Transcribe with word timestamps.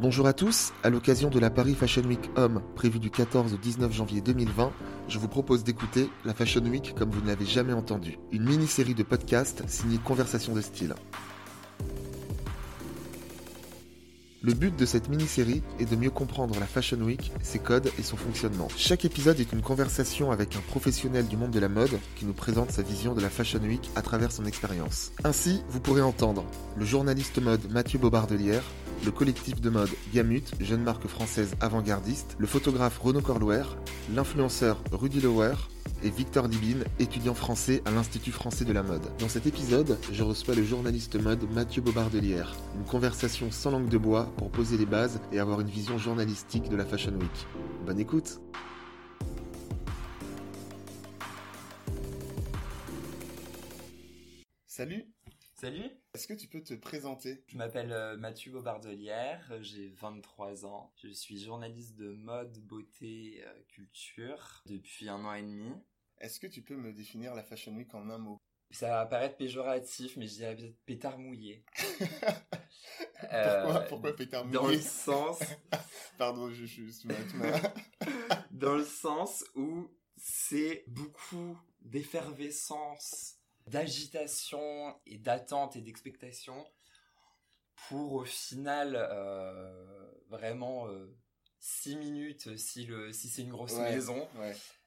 Bonjour 0.00 0.26
à 0.26 0.32
tous, 0.32 0.72
à 0.82 0.88
l'occasion 0.88 1.28
de 1.28 1.38
la 1.38 1.50
Paris 1.50 1.74
Fashion 1.74 2.04
Week 2.04 2.30
Homme 2.34 2.62
prévue 2.74 3.00
du 3.00 3.10
14 3.10 3.52
au 3.52 3.58
19 3.58 3.92
janvier 3.92 4.22
2020, 4.22 4.72
je 5.08 5.18
vous 5.18 5.28
propose 5.28 5.62
d'écouter 5.62 6.08
la 6.24 6.32
Fashion 6.32 6.62
Week 6.62 6.94
comme 6.96 7.10
vous 7.10 7.20
ne 7.20 7.26
l'avez 7.26 7.44
jamais 7.44 7.74
entendu, 7.74 8.18
une 8.32 8.44
mini-série 8.44 8.94
de 8.94 9.02
podcasts 9.02 9.62
signée 9.68 9.98
Conversation 10.02 10.54
de 10.54 10.62
style. 10.62 10.94
Le 14.42 14.54
but 14.54 14.74
de 14.74 14.86
cette 14.86 15.10
mini-série 15.10 15.62
est 15.78 15.90
de 15.90 15.96
mieux 15.96 16.08
comprendre 16.08 16.58
la 16.58 16.64
Fashion 16.64 16.96
Week, 17.02 17.30
ses 17.42 17.58
codes 17.58 17.90
et 17.98 18.02
son 18.02 18.16
fonctionnement. 18.16 18.68
Chaque 18.78 19.04
épisode 19.04 19.38
est 19.38 19.52
une 19.52 19.60
conversation 19.60 20.30
avec 20.30 20.56
un 20.56 20.60
professionnel 20.60 21.28
du 21.28 21.36
monde 21.36 21.50
de 21.50 21.60
la 21.60 21.68
mode 21.68 21.98
qui 22.16 22.24
nous 22.24 22.32
présente 22.32 22.70
sa 22.70 22.80
vision 22.80 23.14
de 23.14 23.20
la 23.20 23.28
Fashion 23.28 23.60
Week 23.60 23.90
à 23.96 24.00
travers 24.00 24.32
son 24.32 24.46
expérience. 24.46 25.12
Ainsi, 25.24 25.60
vous 25.68 25.80
pourrez 25.80 26.00
entendre 26.00 26.46
le 26.78 26.86
journaliste 26.86 27.38
mode 27.42 27.70
Mathieu 27.70 27.98
Bobardelière, 27.98 28.64
le 29.04 29.10
collectif 29.10 29.60
de 29.60 29.70
mode 29.70 29.90
Gamut, 30.12 30.52
jeune 30.60 30.82
marque 30.82 31.06
française 31.06 31.54
avant-gardiste, 31.60 32.36
le 32.38 32.46
photographe 32.46 32.98
Renaud 32.98 33.20
Corlouer, 33.20 33.62
l'influenceur 34.14 34.82
Rudy 34.92 35.20
Lower 35.20 35.54
et 36.02 36.10
Victor 36.10 36.48
Dibine, 36.48 36.84
étudiant 36.98 37.34
français 37.34 37.82
à 37.84 37.90
l'Institut 37.90 38.32
français 38.32 38.64
de 38.64 38.72
la 38.72 38.82
mode. 38.82 39.02
Dans 39.18 39.28
cet 39.28 39.46
épisode, 39.46 39.98
je 40.12 40.22
reçois 40.22 40.54
le 40.54 40.64
journaliste 40.64 41.20
mode 41.20 41.50
Mathieu 41.52 41.82
Bobardelière. 41.82 42.54
Une 42.76 42.84
conversation 42.84 43.50
sans 43.50 43.70
langue 43.70 43.88
de 43.88 43.98
bois 43.98 44.30
pour 44.36 44.50
poser 44.50 44.76
les 44.76 44.86
bases 44.86 45.20
et 45.32 45.38
avoir 45.38 45.60
une 45.60 45.68
vision 45.68 45.98
journalistique 45.98 46.68
de 46.68 46.76
la 46.76 46.84
Fashion 46.84 47.12
Week. 47.12 47.46
Bonne 47.86 48.00
écoute 48.00 48.40
Salut 54.66 55.04
Salut 55.60 55.90
Est-ce 56.14 56.26
que 56.26 56.32
tu 56.32 56.46
peux 56.46 56.62
te 56.62 56.72
présenter? 56.72 57.44
Je 57.48 57.58
m'appelle 57.58 57.92
euh, 57.92 58.16
Mathieu 58.16 58.50
Bobardelière, 58.50 59.52
j'ai 59.60 59.90
23 59.90 60.64
ans. 60.64 60.90
Je 60.96 61.10
suis 61.10 61.38
journaliste 61.38 61.96
de 61.96 62.14
mode, 62.14 62.56
beauté, 62.60 63.42
euh, 63.44 63.52
culture 63.68 64.62
depuis 64.64 65.10
un 65.10 65.22
an 65.22 65.34
et 65.34 65.42
demi. 65.42 65.70
Est-ce 66.16 66.40
que 66.40 66.46
tu 66.46 66.62
peux 66.62 66.76
me 66.76 66.94
définir 66.94 67.34
la 67.34 67.42
Fashion 67.42 67.76
Week 67.76 67.94
en 67.94 68.08
un 68.08 68.16
mot? 68.16 68.38
Ça 68.70 68.88
va 68.88 69.04
paraître 69.04 69.36
péjoratif, 69.36 70.16
mais 70.16 70.28
je 70.28 70.36
dirais 70.36 70.56
peut-être 70.56 70.80
pétard 70.86 71.18
mouillé. 71.18 71.62
Pourquoi, 73.20 73.80
Pourquoi 73.86 74.16
pétard 74.16 74.46
mouillé? 74.46 74.58
Dans 74.58 74.66
le 74.66 74.80
sens... 74.80 75.40
Pardon, 76.16 76.48
je 76.48 76.64
suis... 76.64 76.90
dans 78.50 78.76
le 78.76 78.84
sens 78.84 79.44
où 79.54 79.90
c'est 80.16 80.84
beaucoup 80.86 81.60
d'effervescence 81.82 83.39
d'agitation 83.66 84.94
et 85.06 85.18
d'attente 85.18 85.76
et 85.76 85.80
d'expectation 85.80 86.66
pour 87.88 88.12
au 88.14 88.24
final 88.24 88.96
euh, 88.96 90.10
vraiment 90.28 90.88
euh, 90.88 91.16
six 91.58 91.96
minutes 91.96 92.56
si 92.56 92.84
le 92.84 93.12
si 93.12 93.28
c'est 93.28 93.42
une 93.42 93.50
grosse 93.50 93.76
maison. 93.76 94.28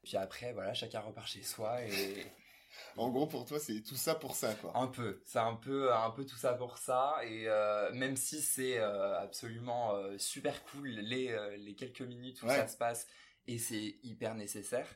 puis 0.04 0.18
après 0.18 0.54
voilà 0.54 0.74
chacun 0.74 1.00
repart 1.00 1.28
chez 1.28 1.44
soi 1.44 1.82
et 1.84 2.26
en 2.98 3.10
gros 3.10 3.28
pour 3.28 3.46
toi 3.46 3.60
c'est 3.60 3.82
tout 3.82 3.96
ça 3.96 4.16
pour 4.16 4.36
ça 4.36 4.54
quoi. 4.56 4.78
Un 4.78 4.88
peu. 4.88 5.22
C'est 5.26 5.40
un 5.40 5.56
peu 5.56 5.94
un 5.94 6.12
peu 6.12 6.26
tout 6.26 6.38
ça 6.38 6.54
pour 6.54 6.78
ça. 6.78 7.16
Et 7.24 7.48
euh, 7.48 7.92
même 7.94 8.16
si 8.16 8.42
c'est 8.42 8.78
absolument 8.80 9.96
super 10.18 10.64
cool 10.66 10.90
les 10.90 11.58
les 11.58 11.76
quelques 11.76 12.02
minutes 12.02 12.42
où 12.44 12.48
ça 12.48 12.68
se 12.68 12.78
passe 12.78 13.08
et 13.48 13.58
c'est 13.58 13.98
hyper 14.04 14.36
nécessaire 14.36 14.88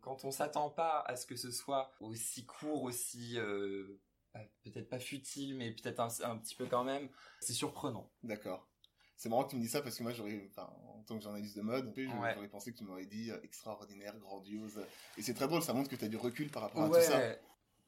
quand 0.00 0.24
on 0.24 0.30
s'attend 0.30 0.70
pas 0.70 1.00
à 1.00 1.16
ce 1.16 1.26
que 1.26 1.36
ce 1.36 1.50
soit 1.50 1.92
aussi 2.00 2.46
court, 2.46 2.82
aussi 2.82 3.38
euh, 3.38 4.00
peut-être 4.64 4.88
pas 4.88 4.98
futile, 4.98 5.56
mais 5.56 5.72
peut-être 5.72 6.00
un, 6.00 6.38
petit 6.38 6.54
peu 6.54 6.66
quand 6.66 6.84
même, 6.84 7.08
c'est 7.40 7.52
surprenant. 7.52 8.10
D'accord. 8.22 8.68
C'est 9.16 9.28
marrant 9.28 9.44
que 9.44 9.50
tu 9.50 9.56
me 9.56 9.60
dis 9.60 9.68
ça 9.68 9.82
parce 9.82 9.96
que 9.96 10.02
moi, 10.02 10.12
j'aurais, 10.12 10.50
en 10.56 11.02
tant 11.06 11.16
que 11.16 11.22
journaliste 11.22 11.56
de 11.56 11.62
mode, 11.62 11.92
j'aurais 11.96 12.48
pensé 12.48 12.72
que 12.72 12.78
tu 12.78 12.84
m'aurais 12.84 13.06
dit 13.06 13.30
euh, 13.30 13.40
extraordinaire, 13.42 14.18
grandiose. 14.18 14.84
Et 15.16 15.22
c'est 15.22 15.34
très 15.34 15.46
drôle, 15.46 15.62
ça 15.62 15.74
montre 15.74 15.88
que 15.88 15.96
tu 15.96 16.04
as 16.04 16.08
du 16.08 16.16
recul 16.16 16.50
par 16.50 16.62
rapport 16.62 16.84
à 16.84 16.88
tout 16.88 17.06
ça. 17.06 17.36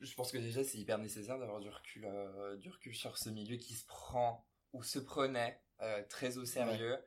Je 0.00 0.14
pense 0.14 0.30
que 0.30 0.38
déjà, 0.38 0.62
c'est 0.62 0.78
hyper 0.78 0.98
nécessaire 0.98 1.38
d'avoir 1.38 1.60
du 1.60 1.70
recul, 1.70 2.04
euh, 2.04 2.56
du 2.56 2.69
recul 2.69 2.94
sur 2.94 3.16
ce 3.16 3.30
milieu 3.30 3.56
qui 3.56 3.74
se 3.74 3.86
prend 3.86 4.46
ou 4.72 4.82
se 4.82 4.98
prenait 4.98 5.60
très 6.08 6.38
au 6.38 6.44
sérieux. 6.44 6.98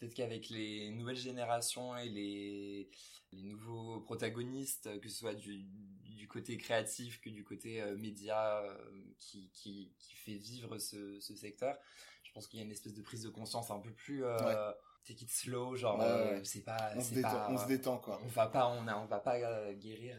Peut-être 0.00 0.14
qu'avec 0.14 0.48
les 0.48 0.90
nouvelles 0.92 1.16
générations 1.16 1.94
et 1.94 2.08
les, 2.08 2.90
les 3.32 3.42
nouveaux 3.42 4.00
protagonistes, 4.00 4.98
que 5.00 5.10
ce 5.10 5.18
soit 5.18 5.34
du, 5.34 5.66
du 6.04 6.26
côté 6.26 6.56
créatif 6.56 7.20
que 7.20 7.28
du 7.28 7.44
côté 7.44 7.82
euh, 7.82 7.98
média 7.98 8.62
euh, 8.62 8.74
qui, 9.18 9.50
qui, 9.52 9.92
qui, 9.98 10.14
fait 10.14 10.36
vivre 10.36 10.78
ce, 10.78 11.20
ce 11.20 11.34
secteur, 11.34 11.76
je 12.22 12.32
pense 12.32 12.46
qu'il 12.46 12.58
y 12.58 12.62
a 12.62 12.64
une 12.64 12.72
espèce 12.72 12.94
de 12.94 13.02
prise 13.02 13.22
de 13.24 13.28
conscience 13.28 13.70
un 13.70 13.78
peu 13.78 13.92
plus 13.92 14.24
euh, 14.24 14.72
take 15.04 15.22
it 15.22 15.30
slow, 15.30 15.76
genre 15.76 16.00
euh, 16.00 16.40
c'est 16.44 16.64
pas, 16.64 16.92
on 16.96 17.02
se, 17.02 17.12
détend, 17.12 17.30
pas, 17.30 17.50
on 17.50 17.58
se 17.58 17.66
détend 17.66 17.98
quoi. 17.98 18.20
On 18.24 18.28
va 18.28 18.46
pas, 18.46 18.68
on, 18.68 18.88
a, 18.88 18.96
on 18.96 19.04
va 19.04 19.20
pas 19.20 19.74
guérir. 19.74 20.16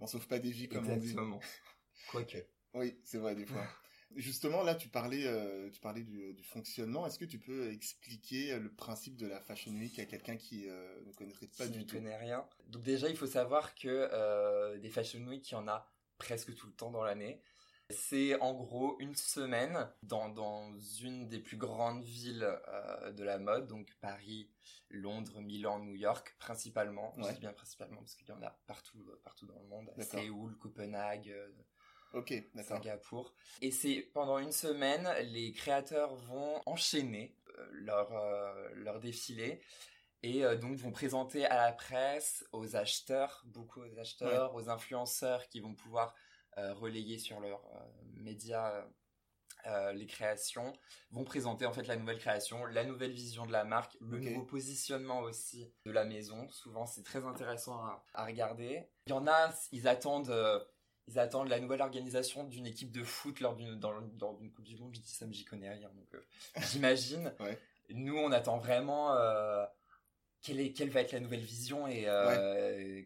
on 0.00 0.06
sauve 0.06 0.26
pas 0.26 0.38
des 0.38 0.50
vies 0.50 0.68
comme 0.70 0.88
Exactement. 0.88 1.36
on 1.36 1.38
dit. 1.38 1.46
Quoique. 2.10 2.38
Oui, 2.72 2.98
c'est 3.04 3.18
vrai 3.18 3.34
des 3.34 3.44
fois. 3.44 3.66
Justement, 4.16 4.62
là, 4.62 4.74
tu 4.74 4.88
parlais, 4.88 5.26
euh, 5.26 5.70
tu 5.70 5.80
parlais 5.80 6.02
du, 6.02 6.42
fonctionnement. 6.42 7.06
Est-ce 7.06 7.18
que 7.18 7.24
tu 7.24 7.38
peux 7.38 7.70
expliquer 7.70 8.58
le 8.58 8.70
principe 8.70 9.16
de 9.16 9.26
la 9.26 9.40
Fashion 9.40 9.72
Week 9.72 9.98
à 9.98 10.04
quelqu'un 10.04 10.36
qui 10.36 10.68
euh, 10.68 11.00
ne 11.06 11.12
connaîtrait 11.12 11.48
pas 11.58 11.66
du 11.66 11.86
tout? 11.86 11.96
ne 11.96 12.00
connaît 12.00 12.16
rien. 12.16 12.46
Donc 12.68 12.82
déjà, 12.82 13.08
il 13.08 13.16
faut 13.16 13.26
savoir 13.26 13.74
que 13.74 13.88
euh, 13.88 14.78
des 14.78 14.90
Fashion 14.90 15.20
Week, 15.26 15.48
il 15.50 15.54
y 15.54 15.56
en 15.56 15.68
a 15.68 15.90
presque 16.18 16.54
tout 16.54 16.66
le 16.66 16.72
temps 16.72 16.90
dans 16.90 17.02
l'année. 17.02 17.42
C'est 17.90 18.40
en 18.40 18.54
gros 18.54 18.96
une 19.00 19.14
semaine 19.14 19.90
dans, 20.02 20.30
dans 20.30 20.72
une 21.02 21.28
des 21.28 21.40
plus 21.40 21.58
grandes 21.58 22.02
villes 22.02 22.48
de 23.12 23.22
la 23.22 23.38
mode, 23.38 23.66
donc 23.66 23.94
Paris, 24.00 24.48
Londres, 24.88 25.42
Milan, 25.42 25.80
New 25.80 25.94
York, 25.94 26.34
principalement. 26.38 27.12
Je 27.18 27.32
dis 27.32 27.40
bien 27.40 27.52
principalement 27.52 27.98
parce 27.98 28.14
qu'il 28.14 28.28
y 28.28 28.32
en 28.32 28.40
a 28.40 28.50
partout, 28.66 29.04
partout 29.24 29.46
dans 29.46 29.58
le 29.58 29.66
monde. 29.66 29.90
Séoul, 29.98 30.56
Copenhague, 30.56 31.34
Ok, 32.14 32.34
Singapour. 32.62 33.32
Et 33.62 33.70
c'est 33.70 34.02
pendant 34.12 34.38
une 34.38 34.52
semaine, 34.52 35.08
les 35.30 35.52
créateurs 35.52 36.14
vont 36.14 36.60
enchaîner 36.66 37.34
euh, 37.58 37.66
leur, 37.72 38.12
euh, 38.12 38.68
leur 38.74 39.00
défilé 39.00 39.62
et 40.22 40.44
euh, 40.44 40.56
donc 40.56 40.76
vont 40.76 40.92
présenter 40.92 41.46
à 41.46 41.56
la 41.56 41.72
presse, 41.72 42.44
aux 42.52 42.76
acheteurs, 42.76 43.42
beaucoup 43.46 43.80
aux 43.80 43.98
acheteurs, 43.98 44.54
aux 44.54 44.68
influenceurs 44.68 45.48
qui 45.48 45.60
vont 45.60 45.74
pouvoir 45.74 46.14
relayer 46.54 47.18
sur 47.18 47.40
leurs 47.40 47.64
médias 48.12 48.84
les 49.94 50.06
créations, 50.06 50.74
vont 51.12 51.24
présenter 51.24 51.64
en 51.64 51.72
fait 51.72 51.86
la 51.86 51.96
nouvelle 51.96 52.18
création, 52.18 52.66
la 52.66 52.84
nouvelle 52.84 53.12
vision 53.12 53.46
de 53.46 53.52
la 53.52 53.64
marque, 53.64 53.96
le 54.02 54.18
nouveau 54.18 54.42
positionnement 54.42 55.20
aussi 55.20 55.72
de 55.86 55.90
la 55.90 56.04
maison. 56.04 56.50
Souvent 56.50 56.84
c'est 56.84 57.04
très 57.04 57.24
intéressant 57.24 57.76
à, 57.76 58.04
à, 58.12 58.26
regarder. 58.26 58.86
Il 59.06 59.10
y 59.10 59.12
en 59.14 59.26
a, 59.26 59.50
ils 59.70 59.88
attendent 59.88 60.30
ils 61.08 61.18
attendent 61.18 61.48
la 61.48 61.60
nouvelle 61.60 61.82
organisation 61.82 62.44
d'une 62.44 62.66
équipe 62.66 62.92
de 62.92 63.02
foot 63.02 63.40
lors 63.40 63.56
d'une 63.56 63.78
dans, 63.78 64.00
dans 64.18 64.36
une 64.38 64.50
Coupe 64.52 64.64
du 64.64 64.76
Monde. 64.76 64.94
Je 64.94 65.00
dis 65.00 65.10
ça, 65.10 65.26
mais 65.26 65.34
j'y 65.34 65.44
connais 65.44 65.70
rien, 65.70 65.88
donc 65.90 66.14
euh, 66.14 66.20
j'imagine. 66.72 67.34
Nous, 67.90 68.16
on 68.16 68.30
attend 68.30 68.58
vraiment 68.58 69.14
euh, 69.14 69.64
quelle 70.42 70.60
est 70.60 70.72
quelle 70.72 70.90
va 70.90 71.00
être 71.00 71.12
la 71.12 71.20
nouvelle 71.20 71.40
vision 71.40 71.86
et 71.86 72.04
euh, 72.06 73.02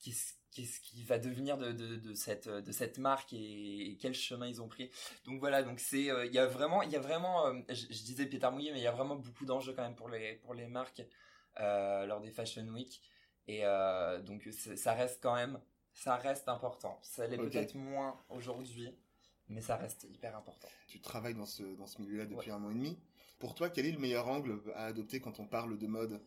qu'est-ce 0.00 0.34
qu'est-ce 0.54 0.80
qui 0.80 1.02
va 1.04 1.18
devenir 1.18 1.56
de, 1.56 1.72
de, 1.72 1.96
de, 1.96 2.14
cette 2.14 2.46
de 2.46 2.72
cette 2.72 2.98
marque 2.98 3.32
et, 3.32 3.96
quel 3.98 4.12
chemin 4.12 4.46
ils 4.46 4.60
ont 4.60 4.68
pris. 4.68 4.90
Donc 5.24 5.40
voilà, 5.40 5.62
donc 5.62 5.80
c'est 5.80 6.02
il 6.02 6.32
y 6.32 6.38
a 6.38 6.46
vraiment 6.46 6.82
il 6.82 6.90
y 6.90 6.96
a 6.96 7.00
vraiment 7.00 7.50
je, 7.70 7.86
disais 7.86 8.26
pétard 8.26 8.52
mouillé, 8.52 8.70
mais 8.70 8.78
il 8.78 8.82
y 8.82 8.86
a 8.86 8.92
vraiment 8.92 9.16
beaucoup 9.16 9.46
d'enjeux 9.46 9.72
quand 9.72 9.82
même 9.82 9.96
pour 9.96 10.10
les 10.10 10.34
pour 10.34 10.52
les 10.52 10.66
marques 10.66 11.02
lors 11.58 12.20
des 12.20 12.30
Fashion 12.30 12.68
Week 12.68 13.00
et 13.48 13.62
donc 14.26 14.46
ça 14.52 14.92
reste 14.92 15.22
quand 15.22 15.34
même 15.34 15.58
ça 15.94 16.16
reste 16.16 16.48
important. 16.48 16.98
Ça 17.02 17.26
l'est 17.26 17.36
peut-être 17.36 17.74
moins 17.74 18.16
aujourd'hui, 18.28 18.94
mais 19.48 19.60
ça 19.60 19.76
reste 19.76 20.06
hyper 20.10 20.36
important. 20.36 20.68
Tu 20.88 21.00
travailles 21.00 21.34
dans 21.34 21.46
ce, 21.46 21.62
dans 21.62 21.86
ce 21.86 22.00
milieu-là 22.00 22.26
depuis 22.26 22.50
un 22.50 22.62
an 22.62 22.70
et 22.70 22.74
demi. 22.74 22.98
Pour 23.38 23.54
toi, 23.54 23.70
quel 23.70 23.86
est 23.86 23.92
le 23.92 23.98
meilleur 23.98 24.28
angle 24.28 24.60
à 24.74 24.86
adopter 24.86 25.20
quand 25.20 25.40
on 25.40 25.46
parle 25.46 25.76
de 25.76 25.86
mode? 25.86 26.20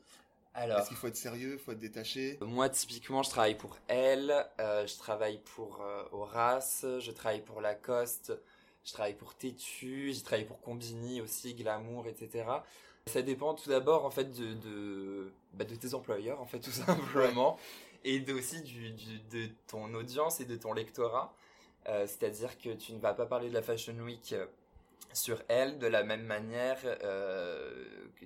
Alors, 0.54 0.80
Est-ce 0.80 0.88
qu'il 0.88 0.98
faut 0.98 1.08
être 1.08 1.18
sérieux, 1.18 1.54
il 1.54 1.60
faut 1.60 1.74
être 1.74 1.80
détaché? 1.80 2.38
Moi, 2.42 2.70
typiquement, 2.70 3.24
je 3.24 3.30
travaille 3.30 3.56
pour 3.56 3.78
Elle, 3.88 4.34
euh, 4.60 4.88
je 4.88 4.98
travaille 4.98 5.40
pour 5.40 5.82
euh, 5.82 6.04
Horace, 6.14 6.86
je 7.00 7.12
travaille 7.12 7.42
pour 7.42 7.60
Lacoste, 7.60 8.32
je 8.86 8.94
travaille 8.94 9.16
pour 9.16 9.36
Tétu, 9.36 10.14
j'ai 10.14 10.22
travaillé 10.22 10.46
pour 10.46 10.62
Combini 10.62 11.20
aussi, 11.20 11.56
Glamour, 11.56 12.08
etc. 12.08 12.46
Ça 13.08 13.22
dépend 13.22 13.54
tout 13.54 13.70
d'abord 13.70 14.06
en 14.06 14.10
fait 14.10 14.32
de 14.32 14.54
de, 14.54 15.32
bah, 15.54 15.66
de 15.66 15.76
tes 15.76 15.94
employeurs 15.94 16.42
en 16.42 16.46
fait 16.46 16.60
tout 16.60 16.72
simplement 16.72 17.58
et 18.06 18.32
aussi 18.32 18.62
du, 18.62 18.92
de 18.92 19.50
ton 19.68 19.94
audience 19.94 20.40
et 20.40 20.46
de 20.46 20.56
ton 20.56 20.72
lectorat. 20.74 21.36
Euh, 21.88 22.08
c'est-à-dire 22.08 22.58
que 22.58 22.70
tu 22.70 22.94
ne 22.94 23.00
vas 23.00 23.14
pas 23.14 23.26
parler 23.26 23.50
de 23.50 23.54
la 23.54 23.62
Fashion 23.62 23.98
Week 24.00 24.34
euh, 24.34 24.46
sur 25.14 25.42
elle 25.48 25.78
de 25.78 25.88
la 25.88 26.04
même 26.04 26.24
manière 26.24 26.80
euh, 26.84 27.86
que, 28.16 28.26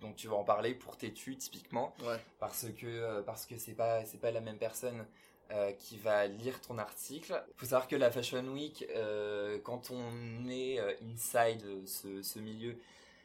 dont, 0.00 0.12
tu 0.12 0.28
vas 0.28 0.36
en 0.36 0.44
parler 0.44 0.74
pour 0.74 0.96
Tétu 0.96 1.36
typiquement 1.36 1.94
parce 2.38 2.66
que 2.78 3.20
parce 3.22 3.46
que 3.46 3.58
c'est 3.58 3.74
pas 3.74 4.04
c'est 4.04 4.20
pas 4.20 4.30
la 4.30 4.40
même 4.40 4.58
personne 4.58 5.04
qui 5.78 5.96
va 5.98 6.26
lire 6.26 6.60
ton 6.60 6.78
article. 6.78 7.40
Il 7.48 7.54
faut 7.58 7.66
savoir 7.66 7.86
que 7.86 7.96
la 7.96 8.10
Fashion 8.10 8.44
Week, 8.48 8.84
quand 9.62 9.90
on 9.90 10.48
est 10.48 10.78
inside 11.02 11.86
ce, 11.86 12.22
ce 12.22 12.38
milieu, 12.38 12.76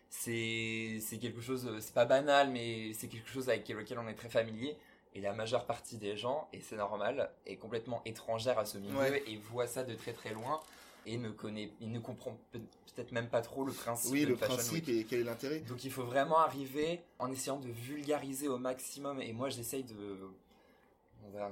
c'est 0.10 1.00
c'est 1.00 1.18
quelque 1.18 1.42
chose, 1.42 1.70
c'est 1.80 1.94
pas 1.94 2.06
banal, 2.06 2.50
mais 2.50 2.94
c'est 2.94 3.08
quelque 3.08 3.30
chose 3.30 3.50
avec 3.50 3.68
lequel 3.70 4.00
on 4.00 4.08
est 4.08 4.16
très 4.16 4.30
familier. 4.30 4.78
Et 5.13 5.22
la 5.22 5.34
majeure 5.34 5.66
partie 5.66 5.98
des 5.98 6.16
gens, 6.16 6.48
et 6.54 6.62
c'est 6.62 6.78
normal, 6.78 7.31
est 7.46 7.58
complètement 7.58 8.02
étrangère 8.06 8.58
à 8.58 8.66
ce 8.66 8.78
milieu 8.78 9.30
et 9.30 9.38
voit 9.38 9.68
ça 9.68 9.84
de 9.84 9.94
très 9.94 10.13
très 10.13 10.34
loin 10.34 10.62
et 11.06 11.18
ne 11.18 11.30
connaît, 11.30 11.72
il 11.80 11.92
ne 11.92 12.00
comprend 12.00 12.38
peut-être 12.52 13.12
même 13.12 13.28
pas 13.28 13.42
trop 13.42 13.63
le 13.66 13.72
principe. 13.72 14.12
Oui, 14.12 14.25
le 14.25 14.36
principe 14.36 14.88
et 14.90 15.04
quel 15.04 15.22
est 15.22 15.24
l'intérêt. 15.24 15.60
Donc 15.60 15.84
il 15.84 15.92
faut 15.92 16.04
vraiment 16.04 16.40
arriver 16.40 17.02
en 17.19 17.31
essayant 17.31 17.60
de 17.60 17.69
vulgariser 17.69 18.48
au 18.48 18.58
maximum. 18.58 19.22
Et 19.22 19.34
moi, 19.34 19.50
j'essaye 19.50 19.84
de. 19.84 20.18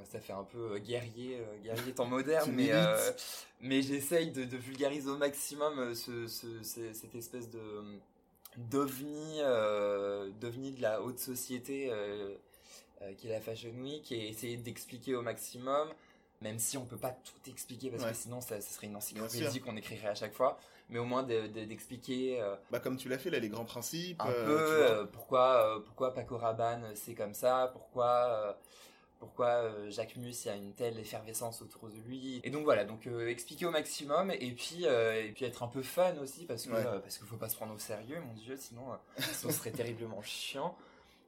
ça 0.03 0.19
fait 0.19 0.33
un 0.33 0.44
peu 0.44 0.73
euh, 0.73 0.79
guerrier, 0.79 1.38
euh, 1.38 1.63
guerrier 1.63 1.94
temps 1.94 2.06
moderne, 2.06 2.51
mais, 2.53 2.69
euh, 2.71 3.11
mais 3.61 3.81
j'essaye 3.81 4.31
de, 4.31 4.44
vulgariser 4.56 5.09
au 5.09 5.17
maximum 5.17 5.95
ce, 5.95 6.27
cette 6.27 7.15
espèce 7.15 7.50
de 7.50 7.83
d'ovni, 8.57 9.39
d'ovni 10.39 10.71
de 10.71 10.81
la 10.81 11.01
haute 11.01 11.19
société 11.19 11.91
qui 13.17 13.27
est 13.27 13.31
la 13.31 13.41
Fashion 13.41 13.71
Week 13.81 14.11
et 14.11 14.27
essayer 14.29 14.57
d'expliquer 14.57 15.15
au 15.15 15.21
maximum 15.21 15.89
même 16.41 16.59
si 16.59 16.77
on 16.77 16.85
peut 16.85 16.97
pas 16.97 17.11
tout 17.11 17.49
expliquer 17.49 17.89
parce 17.89 18.05
que 18.05 18.13
sinon 18.13 18.41
ça, 18.41 18.61
serait 18.61 18.87
une 18.87 18.95
encyclopédie 18.95 19.59
qu'on 19.59 19.75
écrirait 19.75 20.07
à 20.07 20.15
chaque 20.15 20.33
fois 20.33 20.59
mais 20.89 20.99
au 20.99 21.05
moins 21.05 21.23
d'expliquer 21.23 22.41
euh, 22.41 22.55
bah 22.71 22.79
comme 22.79 22.97
tu 22.97 23.09
l'as 23.09 23.19
fait 23.19 23.29
là 23.29 23.39
les 23.39 23.49
grands 23.49 23.65
principes 23.65 24.21
un 24.21 24.29
euh, 24.29 24.45
peu 24.45 24.85
euh, 24.85 25.05
pourquoi 25.05 25.83
pourquoi 25.85 26.13
Paco 26.13 26.37
Rabanne 26.37 26.85
c'est 26.95 27.13
comme 27.13 27.33
ça 27.33 27.69
pourquoi 27.73 28.57
pourquoi 29.19 29.89
Jacques 29.89 30.15
Mus 30.15 30.45
il 30.45 30.47
y 30.47 30.51
a 30.51 30.55
une 30.55 30.73
telle 30.73 30.97
effervescence 30.97 31.61
autour 31.61 31.89
de 31.89 31.97
lui. 32.07 32.39
Et 32.45 32.49
donc 32.49 32.63
voilà 32.63 32.85
donc 32.85 33.05
expliquer 33.27 33.65
au 33.65 33.71
maximum 33.71 34.31
et 34.31 34.51
puis 34.53 34.85
et 34.85 35.31
puis 35.35 35.45
être 35.45 35.61
un 35.61 35.67
peu 35.67 35.83
fun 35.83 36.15
aussi 36.21 36.45
parce 36.45 36.65
que 36.65 36.99
parce 36.99 37.17
qu'il 37.17 37.27
faut 37.27 37.35
pas 37.35 37.49
se 37.49 37.57
prendre 37.57 37.75
au 37.75 37.79
sérieux 37.79 38.19
mon 38.25 38.33
dieu 38.33 38.55
sinon 38.57 38.85
ce 39.17 39.51
serait 39.51 39.71
terriblement 39.71 40.21
chiant 40.21 40.75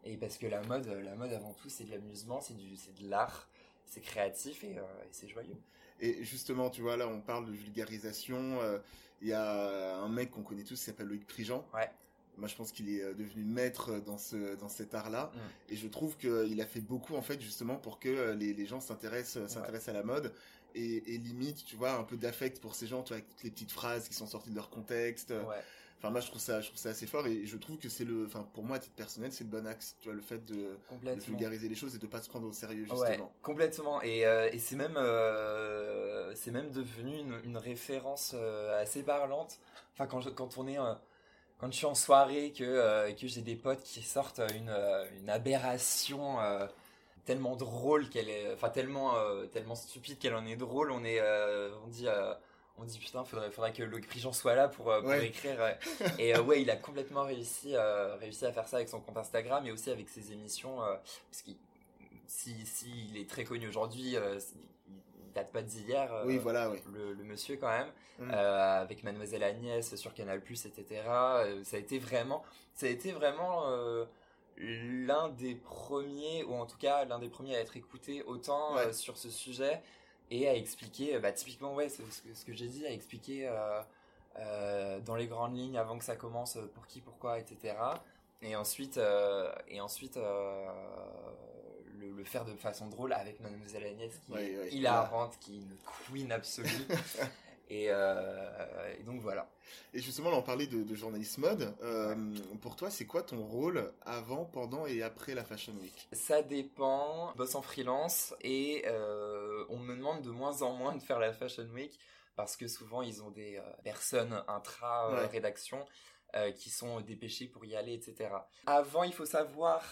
et 0.03 0.17
parce 0.17 0.37
que 0.37 0.47
la 0.47 0.61
mode 0.63 0.87
la 0.87 1.15
mode 1.15 1.33
avant 1.33 1.53
tout 1.53 1.69
c'est 1.69 1.83
de 1.83 1.91
l'amusement 1.91 2.41
c'est 2.41 2.55
du 2.55 2.75
c'est 2.75 2.93
de 3.01 3.09
l'art 3.09 3.47
c'est 3.91 4.01
créatif 4.01 4.63
et, 4.63 4.77
euh, 4.77 4.81
c'est 5.11 5.27
joyeux. 5.27 5.57
Et 5.99 6.23
justement, 6.23 6.69
tu 6.69 6.81
vois, 6.81 6.97
là, 6.97 7.07
on 7.07 7.21
parle 7.21 7.45
de 7.45 7.51
vulgarisation. 7.51 8.59
Euh, 8.61 8.79
il 9.21 9.27
y 9.27 9.33
a 9.33 9.97
un 9.97 10.09
mec 10.09 10.31
qu'on 10.31 10.41
connaît 10.41 10.63
tous 10.63 10.79
qui 10.79 10.85
s'appelle 10.85 11.07
Loïc 11.07 11.27
Prigent. 11.27 11.67
Ouais. 11.73 11.91
Moi, 12.37 12.47
je 12.47 12.55
pense 12.55 12.71
qu'il 12.71 12.89
est 12.89 13.03
euh, 13.03 13.13
devenu 13.13 13.43
maître 13.43 13.99
dans 13.99 14.17
ce 14.17 14.55
dans 14.55 14.69
cet 14.69 14.95
art-là, 14.95 15.31
mm. 15.33 15.73
et 15.73 15.75
je 15.75 15.87
trouve 15.87 16.17
qu'il 16.17 16.59
a 16.59 16.65
fait 16.65 16.79
beaucoup 16.79 17.15
en 17.15 17.21
fait 17.21 17.39
justement 17.41 17.75
pour 17.75 17.99
que 17.99 18.31
les, 18.31 18.53
les 18.53 18.65
gens 18.65 18.79
s'intéressent 18.79 19.47
s'intéressent 19.47 19.89
à 19.89 19.93
la 19.93 20.03
mode 20.03 20.33
et, 20.73 21.13
et, 21.13 21.17
limite, 21.17 21.65
tu 21.65 21.75
vois, 21.75 21.91
un 21.91 22.03
peu 22.03 22.15
d'affect 22.15 22.61
pour 22.61 22.75
ces 22.75 22.87
gens, 22.87 23.03
tu 23.03 23.09
vois, 23.09 23.17
avec 23.17 23.27
toutes 23.27 23.43
les 23.43 23.51
petites 23.51 23.73
phrases 23.73 24.07
qui 24.07 24.13
sont 24.13 24.25
sorties 24.25 24.51
de 24.51 24.55
leur 24.55 24.69
contexte. 24.69 25.31
Ouais. 25.31 25.61
Enfin, 26.01 26.09
moi, 26.09 26.19
je 26.19 26.29
trouve 26.29 26.41
ça, 26.41 26.61
je 26.61 26.67
trouve 26.69 26.79
ça 26.79 26.89
assez 26.89 27.05
fort 27.05 27.27
et 27.27 27.45
je 27.45 27.57
trouve 27.57 27.77
que 27.77 27.87
c'est 27.87 28.05
le, 28.05 28.25
enfin, 28.25 28.43
pour 28.55 28.63
moi, 28.63 28.77
à 28.77 28.79
titre 28.79 28.95
personnel, 28.95 29.31
c'est 29.31 29.43
le 29.43 29.51
bon 29.51 29.67
axe. 29.67 29.95
Tu 29.99 30.07
vois, 30.07 30.15
le 30.15 30.21
fait 30.21 30.43
de, 30.43 30.75
vulgariser 31.27 31.69
les 31.69 31.75
choses 31.75 31.93
et 31.93 31.99
de 31.99 32.07
pas 32.07 32.23
se 32.23 32.27
prendre 32.27 32.47
au 32.47 32.51
sérieux, 32.51 32.85
justement. 32.85 33.01
Ouais, 33.01 33.19
complètement. 33.43 34.01
Et, 34.01 34.25
euh, 34.25 34.49
et 34.51 34.57
c'est 34.57 34.75
même, 34.75 34.97
euh, 34.97 36.33
c'est 36.33 36.49
même 36.49 36.71
devenu 36.71 37.19
une, 37.19 37.39
une 37.43 37.57
référence 37.57 38.31
euh, 38.33 38.81
assez 38.81 39.03
parlante. 39.03 39.59
Enfin, 39.93 40.07
quand, 40.07 40.21
je, 40.21 40.29
quand 40.31 40.57
on 40.57 40.67
est, 40.67 40.77
quand 41.59 41.71
je 41.71 41.77
suis 41.77 41.85
en 41.85 41.93
soirée, 41.93 42.51
que, 42.51 43.11
que 43.11 43.27
j'ai 43.27 43.41
des 43.41 43.55
potes 43.55 43.83
qui 43.83 44.01
sortent 44.01 44.41
une, 44.55 44.75
une 45.19 45.29
aberration 45.29 46.37
tellement 47.25 47.55
drôle 47.55 48.09
qu'elle 48.09 48.29
est, 48.29 48.51
enfin, 48.55 48.69
tellement, 48.69 49.13
tellement 49.51 49.75
stupide 49.75 50.17
qu'elle 50.17 50.33
en 50.33 50.47
est 50.47 50.55
drôle, 50.55 50.89
on 50.89 51.03
est, 51.03 51.21
on 51.83 51.87
dit, 51.89 52.07
on 52.77 52.83
dit 52.83 52.99
putain 52.99 53.23
faudrait 53.23 53.51
faudrait 53.51 53.73
que 53.73 53.83
Loïc 53.83 54.07
Prigent 54.07 54.33
soit 54.33 54.55
là 54.55 54.67
pour, 54.67 54.91
euh, 54.91 55.19
écrire 55.21 55.77
et 56.19 56.35
euh, 56.35 56.41
ouais 56.41 56.61
il 56.61 56.69
a 56.69 56.75
complètement 56.75 57.23
réussi 57.23 57.75
euh, 57.75 58.15
réussi 58.15 58.45
à 58.45 58.51
faire 58.51 58.67
ça 58.67 58.77
avec 58.77 58.89
son 58.89 58.99
compte 58.99 59.17
Instagram 59.17 59.65
et 59.65 59.71
aussi 59.71 59.89
avec 59.91 60.09
ses 60.09 60.31
émissions 60.31 60.77
parce 60.77 61.41
qu'il 61.43 61.57
si, 62.27 62.65
si 62.65 63.09
il 63.09 63.17
est 63.17 63.29
très 63.29 63.43
connu 63.43 63.67
aujourd'hui 63.67 64.15
il 64.15 65.33
date 65.33 65.51
pas 65.51 65.61
d'hier 65.61 66.23
oui 66.25 66.37
voilà 66.37 66.71
le, 66.93 67.13
le, 67.13 67.23
monsieur 67.23 67.57
quand 67.57 67.69
même. 67.69 67.87
Mm. 68.19 68.31
avec 68.31 69.03
Mademoiselle 69.03 69.43
Agnès 69.43 69.95
sur 69.95 70.13
Canal 70.13 70.41
Plus 70.41 70.65
etc 70.65 71.01
ça 71.63 71.77
a 71.77 71.79
été 71.79 71.99
vraiment 71.99 72.43
ça 72.75 72.85
a 72.85 72.89
été 72.89 73.11
vraiment 73.11 73.65
l'un 74.57 75.29
des 75.29 75.55
premiers 75.55 76.43
ou 76.43 76.53
en 76.53 76.65
tout 76.65 76.77
cas 76.77 77.05
l'un 77.05 77.19
des 77.19 77.29
premiers 77.29 77.55
à 77.55 77.59
être 77.59 77.77
écouté 77.77 78.23
autant 78.23 78.75
sur 78.93 79.17
ce 79.17 79.29
sujet 79.29 79.81
et 80.31 80.47
à 80.47 80.55
expliquer, 80.55 81.19
bah, 81.19 81.31
typiquement, 81.33 81.75
ouais, 81.75 81.89
ce, 81.89 82.01
ce 82.33 82.45
que 82.45 82.53
j'ai 82.53 82.67
dit, 82.67 82.85
à 82.85 82.91
expliquer 82.91 83.47
euh, 83.47 83.81
euh, 84.39 84.99
dans 85.01 85.15
les 85.15 85.27
grandes 85.27 85.55
lignes 85.55 85.77
avant 85.77 85.97
que 85.97 86.05
ça 86.05 86.15
commence, 86.15 86.55
euh, 86.55 86.71
pour 86.73 86.87
qui, 86.87 87.01
pourquoi, 87.01 87.37
etc. 87.37 87.75
Et 88.41 88.55
ensuite, 88.55 88.99
et 89.67 89.81
ensuite 89.81 90.15
le, 90.15 92.09
le, 92.09 92.23
faire 92.23 92.43
de 92.43 92.55
façon 92.55 92.87
drôle 92.87 93.13
avec 93.13 93.39
Mademoiselle 93.39 93.83
Agnès 93.83 94.11
qui 94.25 94.33
est 94.33 94.73
hilarante, 94.73 95.37
qui 95.39 95.57
est 95.57 95.59
une 95.59 95.77
queen 96.07 96.31
absolue. 96.31 96.87
Euh, 97.71 98.93
et, 98.99 99.03
donc 99.03 99.21
voilà. 99.21 99.47
Et 99.93 99.99
justement, 99.99 100.29
là, 100.29 100.37
on 100.37 100.41
parlait 100.41 100.67
de, 100.67 100.83
de 100.83 100.95
journalisme 100.95 101.41
mode. 101.41 101.73
Euh, 101.81 102.15
pour 102.61 102.75
toi, 102.75 102.89
c'est 102.89 103.05
quoi 103.05 103.23
ton 103.23 103.43
rôle 103.43 103.91
avant, 104.05 104.45
pendant 104.45 104.85
et 104.85 105.01
après 105.01 105.33
la 105.33 105.43
Fashion 105.43 105.73
Week? 105.81 106.07
Ça 106.11 106.41
dépend. 106.41 107.31
Je 107.33 107.37
bosse 107.37 107.55
en 107.55 107.61
freelance 107.61 108.33
et 108.41 108.83
euh, 108.87 109.40
on 109.69 109.77
me 109.77 109.95
demande 109.95 110.21
de 110.21 110.29
moins 110.29 110.61
en 110.61 110.73
moins 110.73 110.95
de 110.95 111.01
faire 111.01 111.19
la 111.19 111.33
Fashion 111.33 111.67
Week 111.73 111.99
parce 112.35 112.55
que 112.55 112.67
souvent 112.67 113.01
ils 113.01 113.21
ont 113.21 113.31
des 113.31 113.61
personnes 113.83 114.43
intra-rédaction. 114.47 115.85
qui 116.55 116.69
sont 116.69 117.01
dépêchées 117.01 117.47
pour 117.47 117.65
y 117.65 117.75
aller, 117.75 117.93
etc. 117.93 118.29
Avant, 118.65 119.03
il 119.03 119.13
faut 119.13 119.25
savoir 119.25 119.83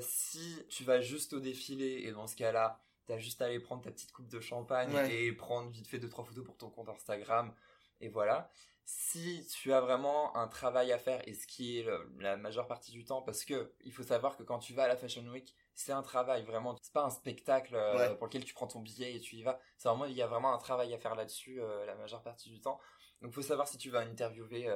si 0.00 0.60
tu 0.68 0.82
vas 0.82 1.00
juste 1.00 1.34
au 1.34 1.38
défilé, 1.40 2.02
et 2.04 2.10
dans 2.10 2.26
ce 2.26 2.34
cas-là, 2.34 2.80
T'as 3.06 3.18
juste 3.18 3.42
à 3.42 3.46
aller 3.46 3.60
prendre 3.60 3.82
ta 3.82 3.90
petite 3.90 4.12
coupe 4.12 4.28
de 4.28 4.40
champagne 4.40 4.94
et 5.10 5.30
prendre 5.32 5.70
vite 5.70 5.86
fait 5.86 5.98
deux 5.98 6.08
trois 6.08 6.24
photos 6.24 6.44
pour 6.44 6.56
ton 6.56 6.70
compte 6.70 6.88
Instagram 6.88 7.54
et 8.00 8.08
voilà. 8.08 8.50
Si 8.86 9.46
tu 9.50 9.72
as 9.72 9.80
vraiment 9.80 10.34
un 10.36 10.48
travail 10.48 10.92
à 10.92 10.98
faire 10.98 11.26
et 11.28 11.34
ce 11.34 11.46
qui 11.46 11.78
est 11.78 11.86
la 12.18 12.36
majeure 12.36 12.66
partie 12.66 12.92
du 12.92 13.04
temps 13.04 13.20
parce 13.20 13.44
que 13.44 13.72
il 13.82 13.92
faut 13.92 14.02
savoir 14.02 14.36
que 14.36 14.42
quand 14.42 14.58
tu 14.58 14.72
vas 14.72 14.84
à 14.84 14.88
la 14.88 14.96
Fashion 14.96 15.26
Week, 15.28 15.54
c'est 15.74 15.92
un 15.92 16.02
travail 16.02 16.44
vraiment, 16.44 16.76
c'est 16.80 16.92
pas 16.92 17.04
un 17.04 17.10
spectacle 17.10 17.74
euh, 17.74 18.14
pour 18.14 18.28
lequel 18.28 18.44
tu 18.44 18.54
prends 18.54 18.66
ton 18.66 18.80
billet 18.80 19.16
et 19.16 19.20
tu 19.20 19.36
y 19.36 19.42
vas. 19.42 19.58
C'est 19.76 19.88
vraiment 19.88 20.04
il 20.04 20.14
y 20.14 20.22
a 20.22 20.26
vraiment 20.26 20.54
un 20.54 20.58
travail 20.58 20.94
à 20.94 20.98
faire 20.98 21.14
là-dessus 21.14 21.60
euh, 21.60 21.84
la 21.84 21.96
majeure 21.96 22.22
partie 22.22 22.48
du 22.48 22.60
temps. 22.60 22.78
Donc 23.20 23.32
il 23.32 23.34
faut 23.34 23.42
savoir 23.42 23.66
si 23.66 23.76
tu 23.76 23.90
vas 23.90 24.00
interviewer 24.00 24.68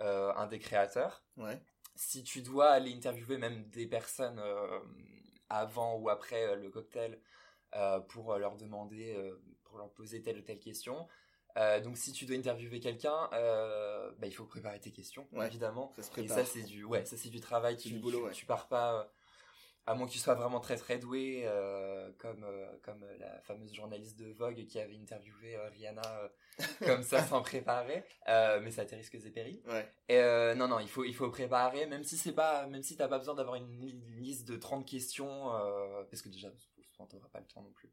euh, 0.00 0.32
un 0.34 0.46
des 0.46 0.58
créateurs. 0.58 1.24
Si 1.94 2.24
tu 2.24 2.42
dois 2.42 2.70
aller 2.70 2.92
interviewer 2.92 3.38
même 3.38 3.68
des 3.70 3.86
personnes 3.86 4.42
avant 5.48 5.96
ou 5.96 6.08
après 6.08 6.56
le 6.56 6.68
cocktail 6.70 7.20
pour 8.08 8.36
leur 8.36 8.56
demander, 8.56 9.32
pour 9.62 9.78
leur 9.78 9.90
poser 9.92 10.20
telle 10.20 10.38
ou 10.38 10.42
telle 10.42 10.58
question. 10.58 11.06
donc 11.84 11.96
si 11.96 12.12
tu 12.12 12.26
dois 12.26 12.36
interviewer 12.36 12.80
quelqu'un, 12.80 13.28
bah, 13.30 14.26
il 14.26 14.34
faut 14.34 14.46
préparer 14.46 14.80
tes 14.80 14.90
questions, 14.90 15.28
évidemment. 15.40 15.92
Ça 15.96 16.02
Et 16.20 16.26
ça 16.26 16.44
c'est 16.44 16.62
du, 16.62 16.82
ouais, 16.82 17.04
ça 17.04 17.16
c'est 17.16 17.30
du 17.30 17.40
travail. 17.40 17.76
Tu, 17.76 17.90
du 17.90 17.98
boulot, 18.00 18.30
tu, 18.30 18.46
pars 18.46 18.66
pas 18.66 19.08
à 19.86 19.94
moins 19.94 20.06
que 20.06 20.12
tu 20.12 20.18
sois 20.18 20.34
vraiment 20.34 20.60
très 20.60 20.76
très 20.76 20.98
doué, 20.98 21.48
comme 22.18 22.46
comme 22.82 23.04
la 23.18 23.40
fameuse 23.42 23.72
journaliste 23.72 24.18
de 24.18 24.32
Vogue 24.32 24.64
qui 24.66 24.78
avait 24.78 24.96
interviewé 24.96 25.56
Rihanna 25.72 26.30
comme 26.84 27.02
ça 27.02 27.22
sans 27.26 27.42
préparer, 27.42 28.04
mais 28.26 28.70
ça 28.70 28.84
tes 28.84 28.96
risques 28.96 29.14
et 29.14 29.30
périls. 29.30 29.62
Et 30.08 30.20
non 30.56 30.68
non, 30.68 30.78
il 30.78 30.88
faut 30.88 31.04
il 31.04 31.14
faut 31.14 31.30
préparer, 31.30 31.86
même 31.86 32.04
si 32.04 32.16
c'est 32.16 32.32
pas, 32.32 32.66
même 32.66 32.82
si 32.82 32.96
t'as 32.96 33.08
pas 33.08 33.18
besoin 33.18 33.34
d'avoir 33.34 33.56
une, 33.56 33.92
liste 34.16 34.48
de 34.48 34.56
30 34.56 34.86
questions, 34.86 35.50
parce 36.10 36.22
que 36.22 36.28
déjà 36.28 36.50
on 36.98 37.06
t'aura 37.06 37.28
pas 37.28 37.40
le 37.40 37.46
temps 37.46 37.62
non 37.62 37.72
plus. 37.72 37.90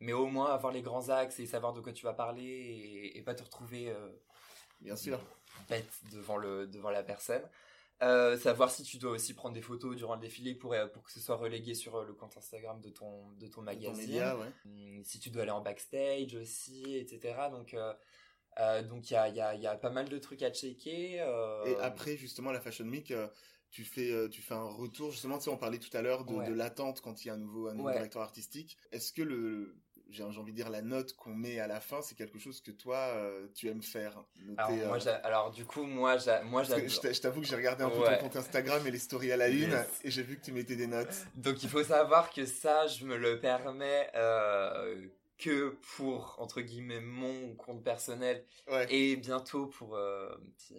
Mais 0.00 0.12
au 0.12 0.26
moins 0.26 0.52
avoir 0.52 0.72
les 0.72 0.82
grands 0.82 1.08
axes 1.08 1.38
et 1.38 1.46
savoir 1.46 1.72
de 1.72 1.80
quoi 1.80 1.92
tu 1.92 2.04
vas 2.04 2.14
parler 2.14 3.12
et, 3.14 3.22
pas 3.22 3.34
te 3.34 3.42
retrouver 3.42 3.90
euh, 3.90 4.08
bien 4.80 4.96
sûr 4.96 5.20
bête 5.68 5.92
devant 6.12 6.36
le 6.36 6.66
devant 6.66 6.90
la 6.90 7.02
personne. 7.02 7.42
Euh, 8.02 8.38
savoir 8.38 8.70
si 8.70 8.84
tu 8.84 8.98
dois 8.98 9.10
aussi 9.10 9.34
prendre 9.34 9.54
des 9.54 9.62
photos 9.62 9.96
durant 9.96 10.14
le 10.14 10.20
défilé 10.20 10.54
pour, 10.54 10.72
euh, 10.72 10.86
pour 10.86 11.02
que 11.02 11.10
ce 11.10 11.18
soit 11.18 11.36
relégué 11.36 11.74
sur 11.74 12.04
le 12.04 12.12
compte 12.14 12.36
Instagram 12.36 12.80
de 12.80 12.90
ton, 12.90 13.32
de 13.32 13.46
ton 13.48 13.62
magazine. 13.62 14.22
Hum, 14.64 15.02
si 15.04 15.18
tu 15.18 15.30
dois 15.30 15.42
aller 15.42 15.50
en 15.50 15.62
backstage 15.62 16.34
aussi, 16.34 16.96
etc. 16.96 17.34
Donc, 17.50 17.74
donc 18.88 19.10
il 19.10 19.14
y 19.14 19.16
a, 19.16 19.28
y, 19.28 19.40
a, 19.40 19.54
y 19.54 19.66
a 19.66 19.76
pas 19.76 19.90
mal 19.90 20.08
de 20.08 20.18
trucs 20.18 20.42
à 20.42 20.50
checker. 20.50 21.16
Et 21.66 21.76
après, 21.80 22.16
justement, 22.16 22.52
la 22.52 22.60
Fashion 22.60 22.86
Week, 22.86 23.12
tu 23.70 23.84
fais 23.84 24.10
euh, 24.10 24.28
tu 24.28 24.40
fais 24.40 24.54
un 24.54 24.68
retour 24.68 25.10
justement 25.10 25.38
tu 25.38 25.44
sais 25.44 25.50
on 25.50 25.56
parlait 25.56 25.78
tout 25.78 25.94
à 25.96 26.02
l'heure 26.02 26.24
de, 26.24 26.52
l'attente 26.52 27.00
quand 27.00 27.24
il 27.24 27.28
y 27.28 27.30
a 27.30 27.34
un 27.34 27.38
nouveau 27.38 27.68
un 27.68 27.74
nouveau 27.74 27.90
directeur 27.90 28.22
artistique 28.22 28.78
est-ce 28.92 29.12
que 29.12 29.22
le 29.22 29.76
j'ai 30.08 30.22
envie 30.22 30.52
de 30.52 30.56
dire 30.56 30.70
la 30.70 30.82
note 30.82 31.14
qu'on 31.14 31.34
met 31.34 31.58
à 31.60 31.66
la 31.66 31.80
fin 31.80 32.00
c'est 32.02 32.14
quelque 32.14 32.38
chose 32.38 32.60
que 32.60 32.70
toi 32.70 32.96
euh, 32.96 33.46
tu 33.54 33.68
aimes 33.68 33.82
faire. 33.82 34.24
Alors, 34.56 34.70
moi, 34.70 35.06
euh, 35.06 35.18
alors 35.22 35.50
du 35.50 35.64
coup 35.64 35.84
moi 35.84 36.16
moi 36.44 36.62
je 36.62 37.20
t'avoue 37.20 37.40
que 37.40 37.46
j'ai 37.46 37.56
regardé 37.56 37.84
un 37.84 37.90
peu 37.90 38.04
ton 38.04 38.18
compte 38.18 38.36
Instagram 38.36 38.86
et 38.86 38.90
les 38.90 38.98
stories 38.98 39.32
à 39.32 39.36
la 39.36 39.48
une 39.48 39.76
et 40.04 40.10
j'ai 40.10 40.22
vu 40.22 40.38
que 40.38 40.44
tu 40.44 40.52
mettais 40.52 40.76
des 40.76 40.86
notes. 40.86 41.26
Donc 41.34 41.62
il 41.62 41.68
faut 41.68 41.84
savoir 41.84 42.30
que 42.30 42.46
ça 42.46 42.86
je 42.86 43.04
me 43.04 43.16
le 43.16 43.40
permets 43.40 44.10
que 45.38 45.76
pour 45.96 46.36
entre 46.38 46.60
guillemets 46.60 47.00
mon 47.00 47.54
compte 47.54 47.82
personnel 47.84 48.44
et 48.90 49.16
bientôt 49.16 49.66
pour 49.66 49.90
petit 50.56 50.76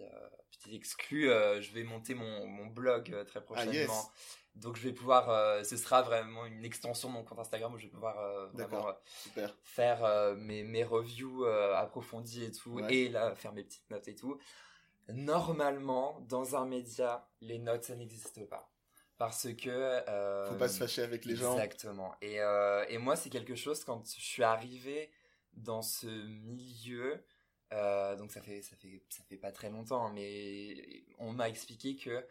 j'étais 0.50 0.76
exclu. 0.76 1.24
je 1.28 1.72
vais 1.72 1.82
monter 1.84 2.14
mon, 2.14 2.46
mon 2.46 2.66
blog 2.66 3.24
très 3.26 3.38
Ah 3.40 3.42
prochainement. 3.42 3.72
yes. 3.72 4.10
Donc 4.56 4.76
je 4.76 4.82
vais 4.82 4.92
pouvoir, 4.92 5.30
euh, 5.30 5.62
ce 5.62 5.76
sera 5.76 6.02
vraiment 6.02 6.44
une 6.44 6.64
extension 6.64 7.08
de 7.08 7.14
mon 7.14 7.22
compte 7.22 7.38
Instagram 7.38 7.72
où 7.72 7.78
je 7.78 7.84
vais 7.84 7.90
pouvoir 7.92 8.18
euh, 8.18 8.48
vraiment 8.48 8.88
euh, 9.38 9.48
faire 9.62 10.04
euh, 10.04 10.34
mes, 10.34 10.64
mes 10.64 10.82
reviews 10.84 11.44
euh, 11.44 11.74
approfondies 11.76 12.44
et 12.44 12.50
tout, 12.50 12.72
Ouais. 12.72 12.92
et 12.94 13.08
là 13.08 13.34
faire 13.36 13.52
mes 13.52 13.62
petites 13.62 13.88
notes 13.90 14.08
et 14.08 14.14
tout. 14.16 14.38
Normalement, 15.08 16.20
dans 16.28 16.56
un 16.56 16.66
média, 16.66 17.28
les 17.40 17.58
notes 17.58 17.84
ça 17.84 17.94
n'existe 17.96 18.44
pas. 18.48 18.69
Parce 19.20 19.52
que... 19.52 19.68
euh, 19.68 20.48
Faut 20.48 20.54
pas 20.56 20.68
se 20.68 20.78
fâcher 20.78 21.02
avec 21.02 21.26
les 21.26 21.36
gens. 21.36 21.52
Exactement. 21.52 22.16
Et, 22.22 22.40
euh, 22.40 22.86
et 22.88 22.96
moi, 22.96 23.16
c'est 23.16 23.28
quelque 23.28 23.54
chose, 23.54 23.84
quand 23.84 24.02
je 24.16 24.18
suis 24.24 24.42
arrivé 24.42 25.10
dans 25.52 25.82
ce 25.82 26.06
milieu, 26.06 27.22
euh, 27.74 28.16
donc 28.16 28.30
ça 28.32 28.40
fait, 28.40 28.62
ça, 28.62 28.76
fait, 28.76 29.02
ça 29.10 29.22
fait 29.24 29.36
pas 29.36 29.52
très 29.52 29.68
longtemps, 29.68 30.06
hein, 30.06 30.12
mais 30.14 31.04
on 31.18 31.32
m'a 31.34 31.50
expliqué 31.50 31.96
que, 31.96 32.26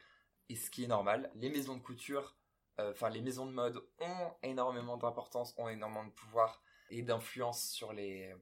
et 0.49 0.55
ce 0.55 0.71
qui 0.71 0.83
est 0.83 0.87
normal, 0.87 1.29
les 1.35 1.51
maisons 1.51 1.75
de 1.75 1.81
couture, 1.83 2.35
euh, 2.79 2.89
enfin 2.89 3.09
les 3.09 3.21
maisons 3.21 3.45
de 3.45 3.51
mode 3.51 3.79
ont 3.99 4.33
énormément 4.41 4.97
d'importance, 4.97 5.53
ont 5.57 5.69
énormément 5.69 6.05
de 6.05 6.11
pouvoir 6.11 6.63
et 6.89 7.03
d'influence 7.03 7.69
sur 7.69 7.93
les, 7.93 8.33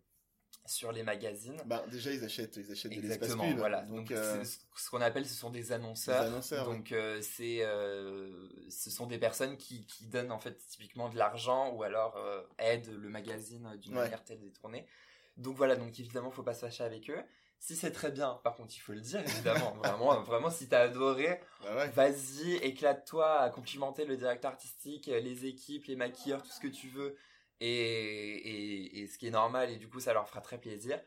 sur 0.66 0.92
les 0.92 1.04
magazines. 1.04 1.62
Bah, 1.66 1.86
déjà, 1.90 2.12
ils 2.12 2.24
achètent, 2.24 2.58
ils 2.58 2.72
achètent 2.72 2.92
Exactement, 2.92 3.48
pub. 3.48 3.58
voilà. 3.58 3.84
Donc, 3.84 4.10
Donc, 4.10 4.12
euh, 4.12 4.44
ce 4.44 4.90
qu'on 4.90 5.00
appelle, 5.02 5.26
ce 5.26 5.34
sont 5.34 5.50
des 5.50 5.72
annonceurs. 5.72 6.22
Des 6.24 6.28
annonceurs, 6.28 6.66
Donc, 6.66 6.92
euh, 6.92 7.22
c'est, 7.22 7.60
euh, 7.62 8.50
ce 8.70 8.90
sont 8.90 9.06
des 9.08 9.18
personnes 9.18 9.56
qui, 9.58 9.86
qui 9.86 10.08
donnent 10.08 10.32
en 10.32 10.40
fait 10.40 10.58
typiquement 10.68 11.08
de 11.10 11.18
l'argent 11.18 11.72
ou 11.74 11.84
alors 11.84 12.18
aident 12.60 12.94
le 13.00 13.10
magazine 13.10 13.78
d'une 13.78 13.94
Ouais. 13.96 14.04
manière 14.04 14.24
telle 14.26 14.40
détournée. 14.42 14.86
Donc 15.38 15.56
voilà, 15.56 15.76
donc 15.76 15.98
évidemment, 16.00 16.32
faut 16.32 16.44
pas 16.44 16.54
se 16.54 16.62
fâcher 16.62 16.84
avec 16.84 17.10
eux. 17.10 17.22
Si 17.60 17.76
c'est 17.76 17.92
très 17.92 18.12
bien, 18.12 18.40
par 18.44 18.56
contre, 18.56 18.76
il 18.76 18.80
faut 18.80 18.92
le 18.94 19.02
dire, 19.02 19.20
évidemment. 19.22 19.74
vraiment, 19.84 20.22
vraiment, 20.22 20.50
si 20.52 20.68
t'as 20.68 20.82
adoré, 20.82 21.40
bah 21.64 21.76
ouais. 21.76 21.88
vas-y, 21.90 22.54
éclate-toi 22.58 23.40
à 23.40 23.50
complimenter 23.50 24.06
le 24.06 24.16
directeur 24.18 24.52
artistique, 24.52 25.08
les 25.08 25.46
équipes, 25.46 25.86
les 25.86 25.96
maquilleurs, 25.96 26.44
tout 26.44 26.52
ce 26.52 26.60
que 26.60 26.68
tu 26.68 26.88
veux. 26.90 27.16
Et, 27.60 27.68
et, 27.70 29.00
et 29.02 29.08
ce 29.08 29.18
qui 29.18 29.28
est 29.28 29.32
normal, 29.32 29.72
et 29.72 29.78
du 29.78 29.90
coup, 29.90 30.00
ça 30.00 30.14
leur 30.14 30.28
fera 30.28 30.42
très 30.42 30.60
plaisir. 30.60 31.02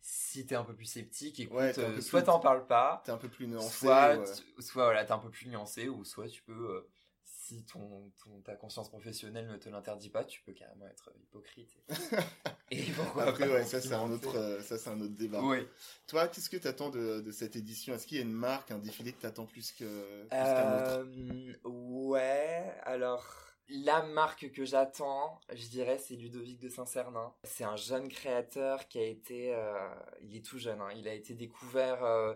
Si 0.00 0.46
t'es 0.46 0.56
un 0.56 0.64
peu 0.64 0.74
plus 0.74 0.86
sceptique, 0.86 1.38
écoute, 1.38 1.56
Ouais, 1.56 1.78
euh, 1.78 2.00
soit 2.00 2.22
t'en 2.22 2.40
parles 2.40 2.66
pas, 2.66 3.02
T'es 3.04 3.12
un 3.12 3.18
peu 3.18 3.28
plus 3.28 3.46
nuancé. 3.46 3.86
soit, 3.86 4.16
ouais. 4.16 4.24
tu- 4.56 4.62
soit 4.62 4.84
voilà, 4.84 5.04
t'es 5.04 5.12
un 5.12 5.18
peu 5.18 5.30
plus 5.30 5.48
nuancé, 5.48 5.88
ou 5.88 6.04
soit 6.04 6.26
tu 6.28 6.42
peux, 6.42 6.70
euh, 6.76 6.88
si 7.24 7.64
ton, 7.64 8.10
ton, 8.24 8.40
ta 8.40 8.56
conscience 8.56 8.88
professionnelle 8.88 9.46
ne 9.46 9.56
te 9.56 9.68
l'interdit 9.68 10.10
pas, 10.10 10.24
tu 10.24 10.40
peux 10.42 10.52
carrément 10.54 10.86
être 10.88 11.12
hypocrite. 11.22 11.76
Et, 12.70 12.80
et 12.80 12.92
pourquoi 12.92 13.24
Après, 13.24 13.46
pas 13.46 13.54
ouais, 13.54 13.64
ça 13.66 13.80
c'est 13.80 13.92
un 13.92 14.10
autre, 14.10 14.34
euh, 14.36 14.60
ça 14.62 14.78
c'est 14.78 14.88
un 14.90 14.98
autre 15.00 15.14
débat. 15.14 15.42
Oui. 15.42 15.58
Toi, 16.06 16.26
qu'est-ce 16.28 16.48
que 16.48 16.56
t'attends 16.56 16.88
de, 16.90 17.20
de 17.20 17.30
cette 17.30 17.54
édition? 17.54 17.94
Est-ce 17.94 18.06
qu'il 18.06 18.16
y 18.16 18.20
a 18.20 18.24
une 18.24 18.32
marque, 18.32 18.70
un 18.70 18.78
défilé 18.78 19.12
que 19.12 19.20
t'attends 19.20 19.44
plus 19.46 19.72
que 19.72 20.24
plus 20.24 20.52
qu'un 20.54 20.72
autre? 20.72 20.92
Euh, 20.94 21.54
ouais, 21.64 22.74
alors 22.84 23.51
la 23.72 24.02
marque 24.02 24.50
que 24.52 24.64
j'attends, 24.64 25.40
je 25.52 25.66
dirais, 25.68 25.98
c'est 25.98 26.14
Ludovic 26.14 26.58
de 26.58 26.68
Saint-Cernin. 26.68 27.34
C'est 27.44 27.64
un 27.64 27.76
jeune 27.76 28.08
créateur 28.08 28.86
qui 28.88 28.98
a 28.98 29.04
été, 29.04 29.54
euh, 29.54 29.94
il 30.20 30.36
est 30.36 30.44
tout 30.44 30.58
jeune, 30.58 30.80
hein, 30.80 30.90
il 30.94 31.08
a 31.08 31.14
été 31.14 31.34
découvert 31.34 32.04
euh, 32.04 32.34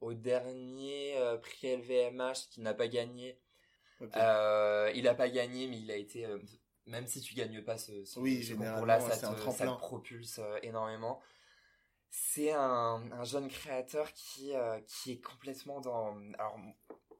au 0.00 0.14
dernier 0.14 1.18
euh, 1.18 1.36
prix 1.36 1.76
LVMH 1.76 2.48
qui 2.50 2.60
n'a 2.62 2.74
pas 2.74 2.88
gagné. 2.88 3.38
Il 4.00 4.08
n'a 4.08 5.14
pas 5.14 5.28
gagné, 5.28 5.66
mais 5.66 5.78
il 5.78 5.90
a 5.90 5.96
été, 5.96 6.26
même 6.86 7.06
si 7.06 7.20
tu 7.20 7.34
gagnes 7.34 7.62
pas 7.62 7.76
ce, 7.76 8.04
ce, 8.04 8.18
Oui, 8.18 8.42
ce 8.42 8.48
généralement, 8.48 8.74
concours-là, 8.76 9.00
ça 9.00 9.16
te, 9.16 9.20
ça 9.20 9.34
tremplin. 9.34 9.74
te 9.74 9.78
propulse 9.78 10.40
énormément. 10.62 11.20
C'est 12.10 12.52
un, 12.52 13.02
un 13.12 13.24
jeune 13.24 13.48
créateur 13.48 14.12
qui, 14.14 14.52
qui 14.86 15.12
est 15.12 15.20
complètement 15.20 15.80
dans... 15.80 16.16
Alors, 16.38 16.58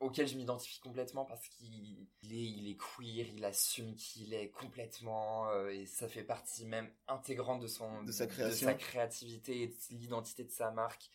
auquel 0.00 0.26
je 0.28 0.36
m'identifie 0.36 0.80
complètement 0.80 1.24
parce 1.24 1.46
qu'il 1.48 2.06
il 2.22 2.32
est, 2.32 2.50
il 2.50 2.70
est 2.70 2.76
queer, 2.76 3.26
il 3.34 3.44
assume 3.44 3.94
qu'il 3.96 4.34
est 4.34 4.50
complètement... 4.50 5.48
euh, 5.50 5.68
et 5.70 5.86
ça 5.86 6.08
fait 6.08 6.22
partie 6.24 6.66
même 6.66 6.90
intégrante 7.08 7.60
de, 7.60 7.66
son, 7.66 8.02
De 8.02 8.12
sa 8.12 8.26
création. 8.26 8.68
sa 8.68 8.74
créativité 8.74 9.62
et 9.62 9.66
de 9.68 9.74
l'identité 9.90 10.44
de 10.44 10.50
sa 10.50 10.70
marque. 10.70 11.10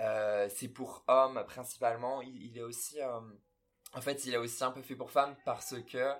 Euh, 0.00 0.48
c'est 0.54 0.68
pour 0.68 1.04
hommes 1.08 1.44
principalement. 1.46 2.22
Il, 2.22 2.42
il 2.42 2.58
est 2.58 2.62
aussi... 2.62 3.00
euh, 3.00 3.20
en 3.92 4.00
fait, 4.00 4.24
il 4.24 4.34
est 4.34 4.38
aussi 4.38 4.62
un 4.64 4.70
peu 4.70 4.82
fait 4.82 4.96
pour 4.96 5.10
femmes 5.10 5.36
parce 5.44 5.74
que 5.82 6.12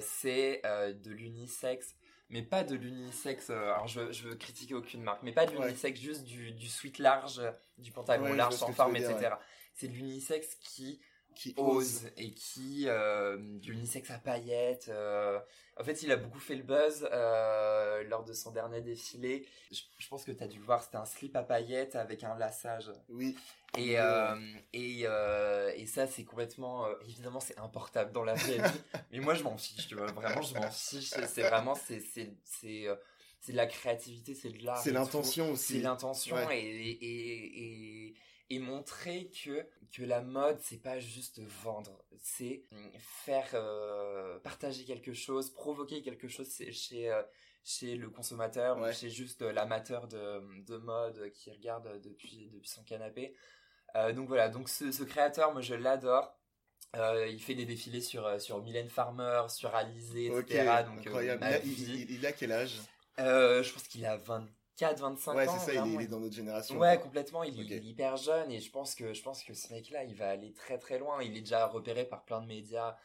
c'est 0.00 0.62
de 0.64 1.10
l'unisexe 1.10 1.94
mais 2.30 2.42
pas 2.42 2.64
de 2.64 2.74
l'unisexe. 2.74 3.50
euh, 3.50 3.72
alors, 3.72 3.86
je, 3.86 4.10
je 4.10 4.28
veux 4.28 4.34
critiquer 4.34 4.74
aucune 4.74 5.02
marque, 5.02 5.22
mais 5.22 5.32
pas 5.32 5.46
de 5.46 5.56
Ouais. 5.56 5.66
l'unisexe, 5.68 6.00
juste 6.00 6.24
du, 6.24 6.52
du 6.52 6.68
sweat 6.68 6.98
large, 6.98 7.40
du 7.78 7.92
pantalon 7.92 8.24
Ouais, 8.24 8.36
large 8.36 8.54
sans 8.54 8.72
forme, 8.72 8.96
etc. 8.96 9.38
C'est 9.74 9.88
de 9.88 9.92
l'unisexe 9.92 10.54
qui 10.56 11.00
Qui 11.34 11.54
ose. 11.56 12.02
et 12.16 12.32
qui 12.32 12.84
euh, 12.88 13.36
l'unisexe 13.64 14.10
à 14.10 14.18
paillettes. 14.18 14.86
euh, 14.88 15.38
En 15.78 15.84
fait, 15.84 16.02
il 16.02 16.12
a 16.12 16.16
beaucoup 16.16 16.38
fait 16.38 16.54
le 16.54 16.62
buzz 16.62 17.08
euh, 17.12 18.04
lors 18.04 18.24
de 18.24 18.32
son 18.32 18.52
dernier 18.52 18.80
défilé. 18.80 19.46
Je, 19.72 19.80
je 19.98 20.08
pense 20.08 20.24
que 20.24 20.32
tu 20.32 20.42
as 20.42 20.46
dû 20.46 20.58
le 20.58 20.64
voir, 20.64 20.82
c'était 20.82 20.96
un 20.96 21.04
slip 21.04 21.34
à 21.36 21.42
paillettes 21.42 21.96
avec 21.96 22.22
un 22.24 22.36
lassage. 22.36 22.90
Oui. 23.08 23.36
Et, 23.76 23.98
euh, 23.98 24.36
et, 24.72 25.00
et 25.02 25.86
ça, 25.86 26.06
c'est 26.06 26.24
complètement. 26.24 26.86
évidemment, 27.08 27.40
c'est 27.40 27.58
importable 27.58 28.12
dans 28.12 28.22
la 28.24 28.34
vraie 28.34 28.58
vie. 28.58 28.80
mais 29.12 29.18
moi, 29.18 29.34
je 29.34 29.42
m'en 29.42 29.56
fiche, 29.56 29.88
tu 29.88 29.96
vois. 29.96 30.06
Vraiment, 30.12 30.42
je 30.42 30.54
m'en 30.54 30.70
fiche. 30.70 31.10
C'est 31.10 31.42
vraiment. 31.42 31.74
C'est 31.74 32.00
c'est- 32.00 32.36
c'est, 32.44 32.86
c'est 33.40 33.52
de 33.52 33.56
la 33.58 33.66
créativité, 33.66 34.34
c'est 34.34 34.48
de 34.50 34.64
l'art. 34.64 34.78
C'est 34.78 34.92
l'intention 34.92 35.50
aussi. 35.50 35.74
C'est 35.74 35.78
l'intention 35.80 36.36
Ouais. 36.36 36.62
et, 36.62 36.90
et, 36.92 38.06
et, 38.08 38.14
et 38.50 38.58
montrer 38.58 39.30
que, 39.30 39.66
que 39.92 40.02
la 40.02 40.20
mode, 40.22 40.58
c'est 40.60 40.82
pas 40.82 40.98
juste 40.98 41.40
vendre. 41.40 42.04
C'est 42.20 42.64
faire 43.00 43.48
euh, 43.54 44.38
partager 44.40 44.84
quelque 44.84 45.14
chose, 45.14 45.50
provoquer 45.50 46.02
quelque 46.02 46.28
chose 46.28 46.48
c'est 46.48 46.72
chez. 46.72 47.10
euh, 47.10 47.22
chez 47.66 47.96
le 47.96 48.10
consommateur 48.10 48.76
Ouais. 48.78 48.90
ou 48.90 48.92
chez 48.92 49.08
juste 49.08 49.40
euh, 49.40 49.50
l'amateur 49.50 50.06
de, 50.06 50.42
de 50.66 50.76
mode 50.76 51.30
qui 51.32 51.50
regarde 51.50 51.98
depuis, 52.02 52.50
depuis 52.52 52.68
son 52.68 52.84
canapé. 52.84 53.34
Euh, 53.96 54.12
donc 54.12 54.28
voilà, 54.28 54.50
donc 54.50 54.68
ce, 54.68 54.92
ce 54.92 55.02
créateur, 55.02 55.50
moi 55.52 55.62
je 55.62 55.74
l'adore. 55.74 56.38
Euh, 56.94 57.26
il 57.26 57.40
fait 57.42 57.54
des 57.54 57.64
défilés 57.64 58.02
sur, 58.02 58.38
sur 58.38 58.62
Mylène 58.62 58.90
Farmer, 58.90 59.44
sur 59.48 59.74
Alizé, 59.74 60.26
etc. 60.26 60.82
Donc, 60.84 60.98
euh, 60.98 61.08
incroyable. 61.08 61.46
il, 61.64 61.90
a, 61.90 61.94
il- 62.18 62.26
a 62.26 62.32
quel 62.32 62.52
âge? 62.52 62.78
Je 63.16 63.72
pense 63.72 63.88
qu'il 63.88 64.04
a 64.04 64.18
24, 64.80 65.00
25 65.00 65.34
Ouais, 65.34 65.48
ans. 65.48 65.58
c'est 65.58 65.66
ça, 65.66 65.72
il 65.72 65.76
est, 65.76 65.80
vraiment. 65.80 66.00
il 66.00 66.04
est 66.04 66.08
dans 66.08 66.20
notre 66.20 66.34
génération. 66.34 66.78
Ouais, 66.78 66.98
complètement. 67.00 67.42
Il, 67.44 67.72
est 67.72 67.78
hyper 67.84 68.16
jeune 68.16 68.50
et 68.50 68.60
je 68.60 68.70
pense 68.70 68.94
que 68.94 69.12
je 69.14 69.22
pense 69.22 69.42
que 69.44 69.54
ce 69.54 69.72
mec-là, 69.72 70.04
il 70.04 70.14
va 70.14 70.28
aller 70.30 70.52
très 70.52 70.78
très 70.78 70.98
loin. 70.98 71.22
Il 71.22 71.36
est 71.36 71.40
déjà 71.40 71.66
repéré 71.66 72.04
par 72.04 72.24
plein 72.24 72.40
de 72.40 72.46
médias 72.46 72.96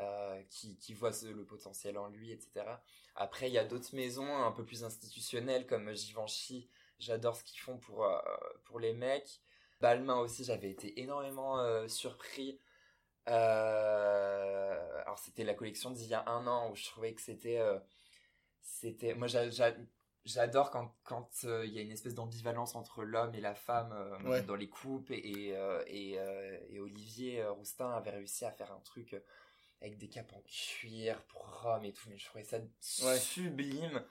euh, 0.00 0.42
qui, 0.50 0.76
qui 0.78 0.94
voient 0.94 1.12
ce- 1.12 1.26
le 1.26 1.44
potentiel 1.44 1.98
en 1.98 2.08
lui, 2.08 2.30
etc. 2.30 2.64
Après, 3.14 3.48
il 3.48 3.52
y 3.54 3.58
a 3.58 3.64
d'autres 3.64 3.94
maisons 3.94 4.36
un 4.44 4.52
peu 4.52 4.64
plus 4.64 4.84
institutionnelles 4.84 5.66
comme 5.66 5.92
Givenchy. 5.94 6.68
J'adore 6.98 7.36
ce 7.36 7.44
qu'ils 7.44 7.60
font 7.60 7.78
pour 7.78 8.04
euh, 8.04 8.18
pour 8.64 8.78
les 8.78 8.92
mecs. 8.92 9.40
Balmain 9.80 10.16
aussi, 10.18 10.44
j'avais 10.44 10.70
été 10.70 11.00
énormément 11.00 11.58
euh, 11.58 11.88
surpris. 11.88 12.60
Alors 13.26 15.18
c'était 15.18 15.44
la 15.44 15.54
collection 15.54 15.90
d'il 15.90 16.06
y 16.08 16.14
a 16.14 16.24
un 16.28 16.46
an 16.46 16.70
où 16.70 16.76
je 16.76 16.84
trouvais 16.84 17.12
que 17.14 17.20
c'était 17.20 17.60
c'était 18.62 19.14
moi 19.14 19.26
j'a- 19.26 19.50
j'a- 19.50 19.74
j'adore 20.26 20.70
quand 20.70 20.94
quand 21.04 21.30
euh, 21.44 21.64
il 21.64 21.72
y 21.72 21.78
a 21.78 21.82
une 21.82 21.90
espèce 21.90 22.14
d'ambivalence 22.14 22.74
entre 22.74 23.02
l'homme 23.02 23.34
et 23.34 23.40
la 23.40 23.54
femme 23.54 23.92
euh, 23.92 24.18
Ouais. 24.28 24.42
dans 24.42 24.54
les 24.56 24.68
coupes 24.68 25.10
et 25.10 25.16
et, 25.48 25.56
euh, 25.56 25.82
et, 26.68 26.78
Olivier 26.78 27.44
Roustin 27.46 27.90
avait 27.90 28.10
réussi 28.10 28.44
à 28.44 28.52
faire 28.52 28.72
un 28.72 28.80
truc 28.80 29.16
avec 29.80 29.96
des 29.96 30.08
capes 30.08 30.32
en 30.34 30.42
cuir 30.42 31.22
pour 31.24 31.62
hommes 31.64 31.84
et 31.84 31.92
tout 31.92 32.08
mais 32.10 32.18
je 32.18 32.26
trouvais 32.26 32.44
ça 32.44 32.58
Ouais. 33.06 33.18
sublime. 33.18 34.04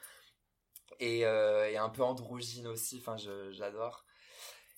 Et, 0.99 1.19
et 1.19 1.77
un 1.77 1.89
peu 1.89 2.03
androgyne 2.03 2.67
aussi 2.67 2.97
enfin 2.99 3.17
j'adore. 3.51 4.05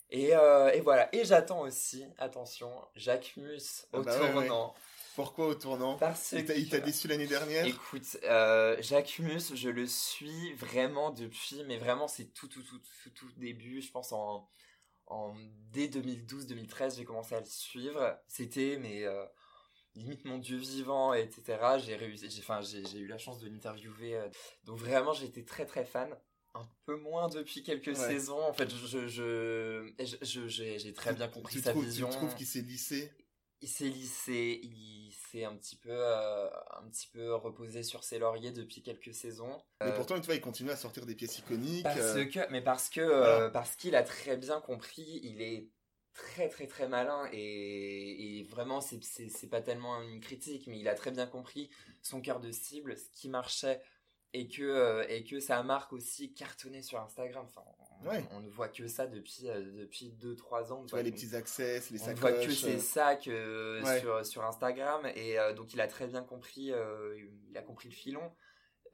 Et, 0.09 0.33
euh, 0.35 0.71
et 0.71 0.79
voilà. 0.79 1.13
Et 1.13 1.25
j'attends 1.25 1.61
aussi 1.61 2.05
attention 2.17 2.71
Jacques 2.95 3.33
Mus 3.37 3.85
Ah 3.91 3.99
au 3.99 4.03
bah 4.03 4.19
ouais, 4.19 4.31
tournant 4.31 4.73
Pourquoi 5.17 5.47
au 5.47 5.55
tournant? 5.55 5.97
Parce 5.97 6.33
Il 6.33 6.45
t'a- 6.45 6.55
il 6.55 6.69
t'a 6.69 6.79
que- 6.79 6.85
déçu 6.85 7.07
l'année 7.07 7.25
dernière? 7.25 7.65
Écoute, 7.65 8.17
euh, 8.25 8.77
Jacques 8.83 9.17
Mus, 9.17 9.55
je 9.55 9.67
le 9.67 9.87
suis 9.87 10.53
vraiment 10.53 11.09
depuis, 11.09 11.63
mais 11.65 11.79
vraiment 11.79 12.07
c'est 12.07 12.31
tout, 12.35 12.47
tout, 12.47 12.61
tout, 12.61 12.77
tout, 12.77 13.09
tout 13.09 13.31
début. 13.35 13.81
Je 13.81 13.89
pense 13.89 14.11
en, 14.11 14.47
en 15.07 15.33
dès 15.71 15.87
2012-2013, 15.87 16.97
j'ai 16.97 17.03
commencé 17.03 17.33
à 17.33 17.39
le 17.39 17.47
suivre. 17.47 18.15
C'était, 18.27 18.77
mais 18.79 19.05
euh, 19.05 19.25
limite 19.95 20.23
mon 20.25 20.37
dieu 20.37 20.57
vivant, 20.57 21.15
etc. 21.15 21.79
J'ai 21.79 21.95
réussi, 21.95 22.29
j'ai, 22.29 22.41
enfin, 22.41 22.61
j'ai, 22.61 22.99
eu 22.99 23.07
la 23.07 23.17
chance 23.17 23.39
de 23.39 23.49
l'interviewer. 23.49 24.17
euh, 24.17 24.29
donc 24.65 24.77
vraiment, 24.77 25.13
j'étais 25.13 25.43
très 25.43 25.65
très 25.65 25.83
fan. 25.83 26.15
Un 26.53 26.69
peu 26.85 26.95
moins 26.97 27.27
depuis 27.27 27.63
quelques 27.63 27.87
Ouais. 27.87 28.07
saisons. 28.07 28.39
En 28.43 28.53
fait, 28.53 28.69
je, 28.69 28.85
je, 28.85 29.07
je- 29.07 29.93
je- 29.99 30.47
je- 30.47 30.77
j'ai, 30.77 30.93
très 30.93 31.13
bien 31.13 31.27
compris 31.27 31.55
tu 31.55 31.63
sa 31.63 31.71
trouves, 31.71 31.85
vision 31.85 32.07
Tu 32.07 32.15
trouves 32.17 32.35
qu'il 32.35 32.45
s'est 32.45 32.61
lissé? 32.61 33.11
Il 33.61 33.67
s'est 33.67 33.89
lissé, 33.89 34.59
il 34.63 35.11
s'est 35.11 35.43
un 35.43 35.55
petit 35.55 35.75
peu, 35.75 35.89
euh, 35.91 36.47
un 36.79 36.87
petit 36.89 37.07
peu 37.07 37.33
reposé 37.33 37.81
sur 37.83 38.03
ses 38.03 38.19
lauriers 38.19 38.51
depuis 38.51 38.83
quelques 38.83 39.13
saisons. 39.13 39.61
Mais 39.81 39.87
Euh, 39.87 39.95
pourtant, 39.95 40.19
tu 40.19 40.25
vois, 40.25 40.35
il 40.35 40.41
continue 40.41 40.69
à 40.69 40.75
sortir 40.75 41.05
des 41.05 41.15
pièces 41.15 41.39
iconiques. 41.39 41.83
parce 41.83 41.97
euh, 41.97 42.25
que, 42.25 42.51
mais 42.51 42.61
parce 42.61 42.89
que, 42.89 43.01
voilà. 43.01 43.49
parce 43.49 43.75
qu'il 43.75 43.95
a 43.95 44.03
très 44.03 44.37
bien 44.37 44.61
compris, 44.61 45.19
il 45.23 45.41
est 45.41 45.69
très 46.13 46.49
très 46.49 46.65
très 46.65 46.87
malin 46.87 47.29
et, 47.31 48.39
et 48.39 48.43
vraiment 48.43 48.81
c'est 48.81 49.03
c'est 49.03 49.49
pas 49.49 49.61
tellement 49.61 50.01
une 50.01 50.19
critique 50.19 50.65
mais 50.65 50.79
il 50.79 50.87
a 50.87 50.95
très 50.95 51.11
bien 51.11 51.27
compris 51.27 51.69
son 52.01 52.21
cœur 52.21 52.39
de 52.39 52.51
cible 52.51 52.97
ce 52.97 53.07
qui 53.11 53.29
marchait 53.29 53.79
et 54.33 54.47
que 54.47 55.05
et 55.09 55.23
que 55.23 55.39
ça 55.39 55.61
marque 55.61 55.93
aussi 55.93 56.33
cartonné 56.33 56.81
sur 56.81 56.99
Instagram 56.99 57.45
enfin 57.45 57.61
on, 58.05 58.39
ne 58.39 58.49
voit 58.49 58.67
que 58.69 58.87
ça 58.87 59.07
depuis 59.07 59.49
euh, 59.49 59.61
depuis 59.79 60.11
2 60.11 60.35
3 60.35 60.71
ans 60.71 60.85
tu 60.85 60.91
vois 60.91 61.01
les 61.01 61.11
petits 61.11 61.35
accès 61.35 61.81
les 61.91 61.97
sacoches 61.97 62.17
on 62.17 62.19
voit 62.19 62.31
que 62.31 62.51
ces 62.51 62.79
sacs 62.79 63.29
sur 64.01 64.25
sur 64.25 64.45
Instagram. 64.45 65.05
Et 65.15 65.37
donc 65.55 65.73
il 65.73 65.81
a 65.81 65.87
très 65.87 66.07
bien 66.07 66.23
compris 66.23 66.71
il 67.49 67.57
a 67.57 67.61
compris 67.61 67.89
le 67.89 67.95
filon. 67.95 68.31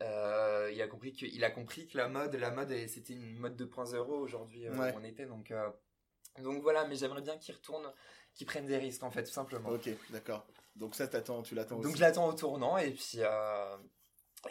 Euh, 0.01 0.71
il 0.73 0.81
a 0.81 0.87
compris 0.87 1.13
que 1.13 1.25
il 1.25 1.43
a 1.43 1.51
compris 1.51 1.87
que 1.87 1.97
la 1.97 2.07
mode 2.07 2.35
la 2.35 2.51
mode 2.51 2.73
c'était 2.87 3.13
une 3.13 3.37
mode 3.37 3.59
2.0 3.61 3.97
aujourd'hui 3.97 4.67
euh, 4.67 4.73
où 4.73 4.97
on 4.99 5.03
était. 5.03 5.25
Donc 5.25 5.51
euh, 5.51 5.69
donc 6.41 6.61
voilà. 6.61 6.85
Mais 6.87 6.95
j'aimerais 6.95 7.21
bien 7.21 7.37
qu'il 7.37 7.53
retourne 7.55 7.91
qu'il 8.33 8.47
prenne 8.47 8.65
des 8.65 8.77
risques 8.77 9.03
en 9.03 9.11
fait 9.11 9.23
tout 9.23 9.31
simplement. 9.31 9.69
Ok 9.69 9.89
d'accord. 10.09 10.45
Donc 10.75 10.95
ça 10.95 11.07
t'attends 11.07 11.43
tu 11.43 11.55
l'attends 11.55 11.79
donc 11.79 11.95
je 11.95 12.01
l'attends 12.01 12.27
au 12.27 12.33
tournant. 12.33 12.77
Et 12.77 12.91
puis 12.91 13.19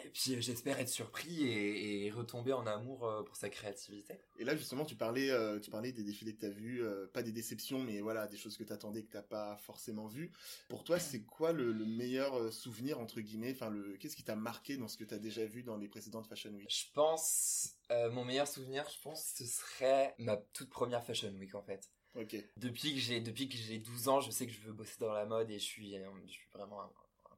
et 0.03 0.09
puis 0.09 0.41
j'espère 0.41 0.79
être 0.79 0.89
surpris 0.89 1.47
et, 1.47 2.11
retomber 2.11 2.53
en 2.53 2.67
amour 2.67 3.05
euh, 3.05 3.23
pour 3.23 3.35
sa 3.35 3.49
créativité. 3.49 4.19
Et 4.37 4.43
là 4.43 4.55
justement 4.55 4.85
tu 4.85 4.95
parlais, 4.95 5.29
euh, 5.29 5.59
tu 5.59 5.71
parlais 5.71 5.91
des 5.91 6.03
défilés 6.03 6.33
que 6.35 6.41
tu 6.41 6.45
as 6.45 6.49
vus, 6.49 6.83
euh, 6.83 7.07
pas 7.13 7.23
des 7.23 7.31
déceptions 7.31 7.79
mais 7.79 8.01
voilà 8.01 8.27
des 8.27 8.37
choses 8.37 8.57
que 8.57 8.63
tu 8.63 8.73
attendais 8.73 9.03
que 9.03 9.17
tu 9.17 9.23
pas 9.23 9.57
forcément 9.57 10.07
vues. 10.07 10.31
Pour 10.69 10.83
toi 10.83 10.99
c'est 10.99 11.23
quoi 11.23 11.51
le, 11.51 11.73
meilleur 11.73 12.51
souvenir 12.51 12.99
entre 12.99 13.21
guillemets, 13.21 13.51
enfin 13.51 13.69
le 13.69 13.97
qu'est-ce 13.97 14.15
qui 14.15 14.23
t'a 14.23 14.35
marqué 14.35 14.77
dans 14.77 14.87
ce 14.87 14.97
que 14.97 15.03
tu 15.03 15.13
as 15.13 15.19
déjà 15.19 15.45
vu 15.45 15.63
dans 15.63 15.77
les 15.77 15.87
précédentes 15.87 16.27
Fashion 16.27 16.51
Week? 16.51 16.69
Je 16.69 16.91
pense, 16.93 17.75
mon 18.11 18.25
meilleur 18.25 18.47
souvenir 18.47 18.87
je 18.89 19.01
pense 19.01 19.23
ce 19.35 19.45
serait 19.45 20.15
ma 20.17 20.37
toute 20.37 20.69
première 20.69 21.03
Fashion 21.03 21.33
Week 21.39 21.55
en 21.55 21.63
fait. 21.63 21.89
Ok. 22.15 22.35
Depuis 22.57 22.93
que 22.93 22.99
j'ai 22.99 23.21
depuis 23.21 23.49
que 23.49 23.57
j'ai 23.57 23.79
12 23.79 24.07
ans 24.07 24.21
je 24.21 24.31
sais 24.31 24.45
que 24.45 24.53
je 24.53 24.61
veux 24.61 24.73
bosser 24.73 24.97
dans 24.99 25.13
la 25.13 25.25
mode 25.25 25.49
et 25.49 25.59
je 25.59 25.63
suis, 25.63 25.95
je 26.25 26.31
suis 26.31 26.49
vraiment 26.53 26.81
un, 26.81 26.91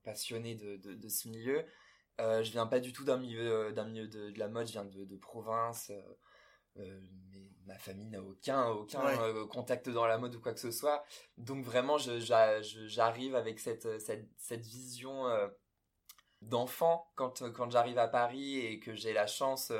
passionné 0.03 0.55
de, 0.55 0.77
de, 0.77 0.93
de 0.93 1.09
ce 1.09 1.27
milieu. 1.27 1.65
Euh, 2.21 2.43
je 2.43 2.51
viens 2.51 2.65
pas 2.65 2.79
du 2.79 2.93
tout 2.93 3.03
d'un 3.03 3.17
milieu, 3.17 3.67
euh, 3.67 3.71
d'un 3.71 3.85
milieu 3.85 4.07
de, 4.07 4.31
de, 4.31 4.39
la 4.39 4.47
mode, 4.47 4.67
je 4.67 4.73
viens 4.73 4.85
de, 4.85 5.05
de 5.05 5.17
province. 5.17 5.91
Euh, 6.77 6.99
mais 7.31 7.51
ma 7.65 7.77
famille 7.77 8.09
n'a 8.09 8.21
aucun, 8.21 8.67
aucun 8.67 9.45
contact 9.47 9.89
dans 9.89 10.05
la 10.05 10.17
mode 10.17 10.35
ou 10.35 10.41
quoi 10.41 10.53
que 10.53 10.59
ce 10.59 10.71
soit. 10.71 11.05
Donc 11.37 11.63
vraiment, 11.63 11.97
j'arrive 11.97 13.35
avec 13.35 13.59
cette, 13.59 13.99
cette, 13.99 14.29
cette 14.37 14.65
vision 14.65 15.23
d'enfant 16.41 17.09
quand, 17.15 17.49
quand 17.53 17.71
j'arrive 17.71 17.97
à 17.97 18.09
Paris 18.09 18.59
et 18.59 18.79
que 18.81 18.93
j'ai 18.93 19.13
la 19.13 19.25
chance 19.25 19.71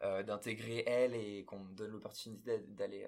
d'intégrer 0.00 0.82
elle 0.86 1.14
et 1.14 1.44
qu'on 1.44 1.58
me 1.58 1.74
donne 1.74 1.90
l'opportunité 1.90 2.58
d'aller 2.68 3.06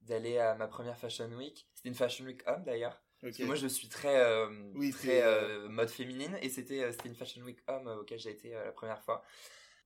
d'aller 0.00 0.38
à 0.38 0.54
ma 0.54 0.66
première 0.66 0.96
Fashion 0.96 1.30
Week. 1.32 1.68
C'était 1.74 1.90
une 1.90 1.94
Fashion 1.94 2.24
Week 2.24 2.42
homme 2.46 2.64
d'ailleurs 2.64 2.98
moi, 3.22 3.54
je 3.54 3.66
suis 3.66 3.88
très, 3.88 4.16
euh, 4.16 4.48
très 4.92 5.22
euh, 5.22 5.64
euh, 5.64 5.68
mode 5.68 5.88
féminine 5.88 6.36
et 6.40 6.48
c'était 6.48 6.90
une 7.04 7.14
Fashion 7.14 7.42
Week 7.42 7.58
homme 7.66 7.88
auquel 8.00 8.18
j'ai 8.18 8.30
été 8.30 8.50
la 8.50 8.72
première 8.72 9.00
fois. 9.02 9.22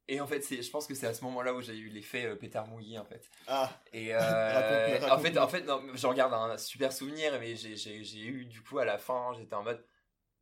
Et 0.08 0.20
en 0.20 0.26
fait, 0.26 0.42
je 0.42 0.70
pense 0.70 0.86
que 0.86 0.94
c'est 0.94 1.06
à 1.06 1.14
ce 1.14 1.24
moment-là 1.24 1.54
où 1.54 1.62
j'ai 1.62 1.76
eu 1.76 1.88
l'effet 1.88 2.34
pétard 2.36 2.66
mouillé 2.66 2.98
en 2.98 3.04
fait. 3.04 3.30
Ah. 3.46 3.70
Et 3.92 4.14
en 4.16 5.18
fait, 5.18 5.38
en 5.38 5.48
fait, 5.48 5.64
j'en 5.94 6.12
garde 6.12 6.34
un 6.34 6.58
super 6.58 6.92
souvenir, 6.92 7.38
mais 7.38 7.54
j'ai 7.54 8.26
eu 8.26 8.44
du 8.46 8.62
coup 8.62 8.78
à 8.78 8.84
la 8.84 8.98
fin, 8.98 9.32
j'étais 9.36 9.54
en 9.54 9.62
mode 9.62 9.84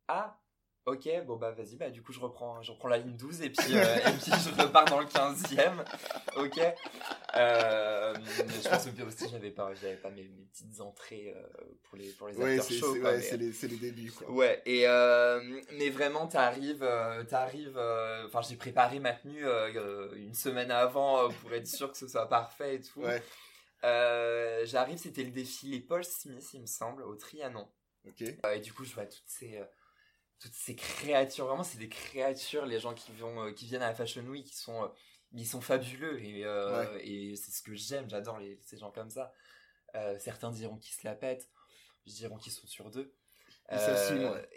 ah 0.07 0.41
Ok, 0.87 1.07
bon 1.27 1.35
bah 1.35 1.51
vas-y, 1.51 1.75
bah 1.75 1.91
du 1.91 2.01
coup 2.01 2.11
je 2.11 2.19
reprends, 2.19 2.59
je 2.63 2.71
reprends 2.71 2.87
la 2.87 2.97
ligne 2.97 3.15
12 3.15 3.43
et 3.43 3.51
puis, 3.51 3.77
euh, 3.77 3.97
et 3.97 4.13
puis 4.13 4.31
je 4.31 4.61
repars 4.61 4.85
dans 4.85 4.99
le 4.99 5.05
15e. 5.05 5.85
Ok. 6.37 6.59
Euh, 7.35 8.15
je 8.63 8.67
pense 8.67 8.85
que 8.87 9.03
aussi 9.03 9.29
j'avais 9.29 9.51
pas, 9.51 9.75
j'avais 9.75 9.95
pas 9.95 10.09
mes, 10.09 10.23
mes, 10.23 10.43
petites 10.51 10.81
entrées 10.81 11.35
euh, 11.37 11.47
pour 11.83 11.99
les 11.99 12.09
pour 12.13 12.29
les 12.29 12.35
ouais, 12.35 12.59
shows. 12.59 12.97
Ouais, 12.97 13.21
c'est 13.21 13.37
les, 13.37 13.51
les, 13.51 13.75
débuts 13.77 14.11
quoi. 14.11 14.31
Ouais. 14.31 14.59
Et 14.65 14.87
euh, 14.87 15.61
mais 15.73 15.91
vraiment 15.91 16.25
t'arrives, 16.25 16.87
t'arrives. 17.29 17.79
Enfin 18.25 18.41
j'ai 18.41 18.55
préparé 18.55 18.99
ma 18.99 19.13
tenue 19.13 19.45
une 20.15 20.33
semaine 20.33 20.71
avant 20.71 21.29
pour 21.29 21.53
être 21.53 21.67
sûr 21.67 21.91
que 21.91 21.97
ce 21.97 22.07
soit 22.07 22.27
parfait 22.27 22.77
et 22.77 22.81
tout. 22.81 23.03
Ouais. 23.03 23.21
j'arrive, 24.65 24.97
c'était 24.97 25.23
le 25.23 25.31
défilé 25.31 25.79
Paul 25.79 26.03
Smith 26.03 26.49
il 26.55 26.61
me 26.61 26.65
semble 26.65 27.03
au 27.03 27.13
Trianon. 27.13 27.67
Ok. 28.07 28.23
et 28.23 28.59
du 28.61 28.73
coup 28.73 28.83
je 28.83 28.95
vois 28.95 29.05
toutes 29.05 29.27
ces 29.27 29.61
toutes 30.41 30.55
ces 30.55 30.75
créatures 30.75 31.45
vraiment 31.45 31.63
c'est 31.63 31.77
des 31.77 31.87
créatures 31.87 32.65
les 32.65 32.79
gens 32.79 32.93
qui 32.93 33.11
vont 33.11 33.45
euh, 33.45 33.51
qui 33.51 33.65
viennent 33.65 33.83
à 33.83 33.89
la 33.89 33.93
Fashion 33.95 34.23
Week 34.23 34.45
qui 34.45 34.57
sont 34.57 34.83
euh, 34.83 34.87
ils 35.33 35.45
sont 35.45 35.61
fabuleux 35.61 36.21
et, 36.21 36.43
euh, 36.43 36.99
et 37.03 37.35
c'est 37.35 37.51
ce 37.51 37.61
que 37.61 37.73
j'aime 37.75 38.09
j'adore 38.09 38.39
ces 38.63 38.77
gens 38.77 38.91
comme 38.91 39.09
ça. 39.09 39.31
Certains 40.19 40.51
diront 40.51 40.75
qu'ils 40.75 40.93
se 40.93 41.05
la 41.05 41.15
pètent 41.15 41.49
diront 42.05 42.37
qu'ils 42.37 42.51
sont 42.51 42.67
sur 42.67 42.89
deux. 42.89 43.13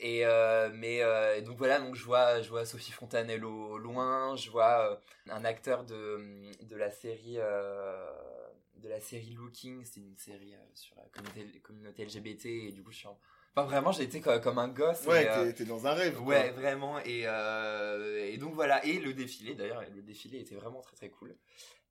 Et 0.01 0.25
mais 0.73 1.43
donc 1.43 1.59
voilà 1.59 1.79
donc 1.79 1.95
je 1.95 2.05
vois 2.05 2.43
je 2.43 2.49
vois 2.49 2.67
Sophie 2.67 2.91
Fontanelle 2.91 3.45
au, 3.45 3.79
loin 3.79 4.35
je 4.35 4.51
vois 4.51 5.01
un 5.29 5.45
acteur 5.45 5.85
de 5.85 6.51
de 6.65 6.77
la 6.77 6.91
série 6.91 7.37
de 7.37 8.89
la 8.89 8.99
série 8.99 9.35
Looking 9.35 9.85
c'est 9.85 10.01
une 10.01 10.17
série 10.17 10.57
sur 10.75 10.97
la 10.97 11.05
communauté, 11.05 11.61
communauté 11.61 12.05
LGBT 12.05 12.47
et 12.47 12.73
du 12.73 12.83
coup 12.83 12.91
je 12.91 12.97
suis 12.97 13.07
en 13.07 13.19
Enfin, 13.57 13.69
vraiment, 13.69 13.93
j'ai 13.93 14.03
été 14.03 14.21
comme 14.21 14.59
un 14.59 14.69
gosse. 14.69 15.07
Ouais, 15.07 15.29
euh, 15.29 15.53
t'es 15.53 15.65
dans 15.65 15.87
un 15.87 15.95
rêve. 15.95 16.21
Ouais, 16.23 16.51
vraiment. 16.51 16.99
Et, 17.01 17.23
euh, 17.25 18.27
et 18.27 18.37
donc 18.37 18.55
voilà. 18.55 18.85
Et 18.85 18.99
le 18.99 19.15
défilé, 19.15 19.55
d'ailleurs, 19.55 19.85
le 19.95 20.03
défilé 20.03 20.41
était 20.41 20.57
vraiment 20.57 20.81
très 20.81 20.97
très 20.97 21.09
cool. 21.09 21.37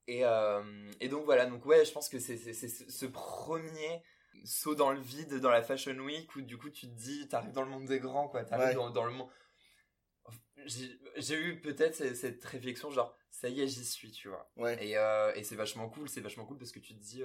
Et, 0.06 0.26
euh, 0.26 0.90
et 1.00 1.08
donc 1.08 1.24
voilà. 1.24 1.46
Donc 1.46 1.64
ouais, 1.64 1.86
je 1.86 1.92
pense 1.92 2.10
que 2.10 2.18
c'est 2.18 2.36
ce 2.36 3.06
premier 3.06 4.02
saut 4.44 4.74
dans 4.74 4.92
le 4.92 5.00
vide 5.00 5.40
dans 5.40 5.48
la 5.48 5.62
Fashion 5.62 5.96
Week 6.00 6.36
où 6.36 6.42
du 6.42 6.58
coup 6.58 6.68
tu 6.68 6.86
te 6.86 6.92
dis, 6.92 7.26
t'arrives 7.28 7.52
dans 7.52 7.62
le 7.62 7.70
monde 7.70 7.86
des 7.86 7.98
grands, 7.98 8.28
quoi. 8.28 8.44
T'arrives 8.44 8.74
dans, 8.74 8.90
dans 8.90 9.04
le 9.06 9.12
monde. 9.12 9.28
J'ai 10.66 11.40
eu 11.40 11.60
peut-être 11.60 12.14
cette 12.14 12.44
réflexion 12.44 12.90
genre, 12.90 13.16
ça 13.30 13.48
y 13.48 13.62
est, 13.62 13.68
j'y 13.68 13.86
suis, 13.86 14.10
tu 14.10 14.28
vois. 14.28 14.50
Ouais. 14.56 14.76
Et, 14.84 14.96
et 15.38 15.44
c'est 15.44 15.56
vachement 15.56 15.88
cool, 15.88 16.10
c'est 16.10 16.20
vachement 16.20 16.44
cool 16.44 16.58
parce 16.58 16.72
que 16.72 16.78
tu 16.78 16.94
te 16.94 17.00
dis, 17.00 17.22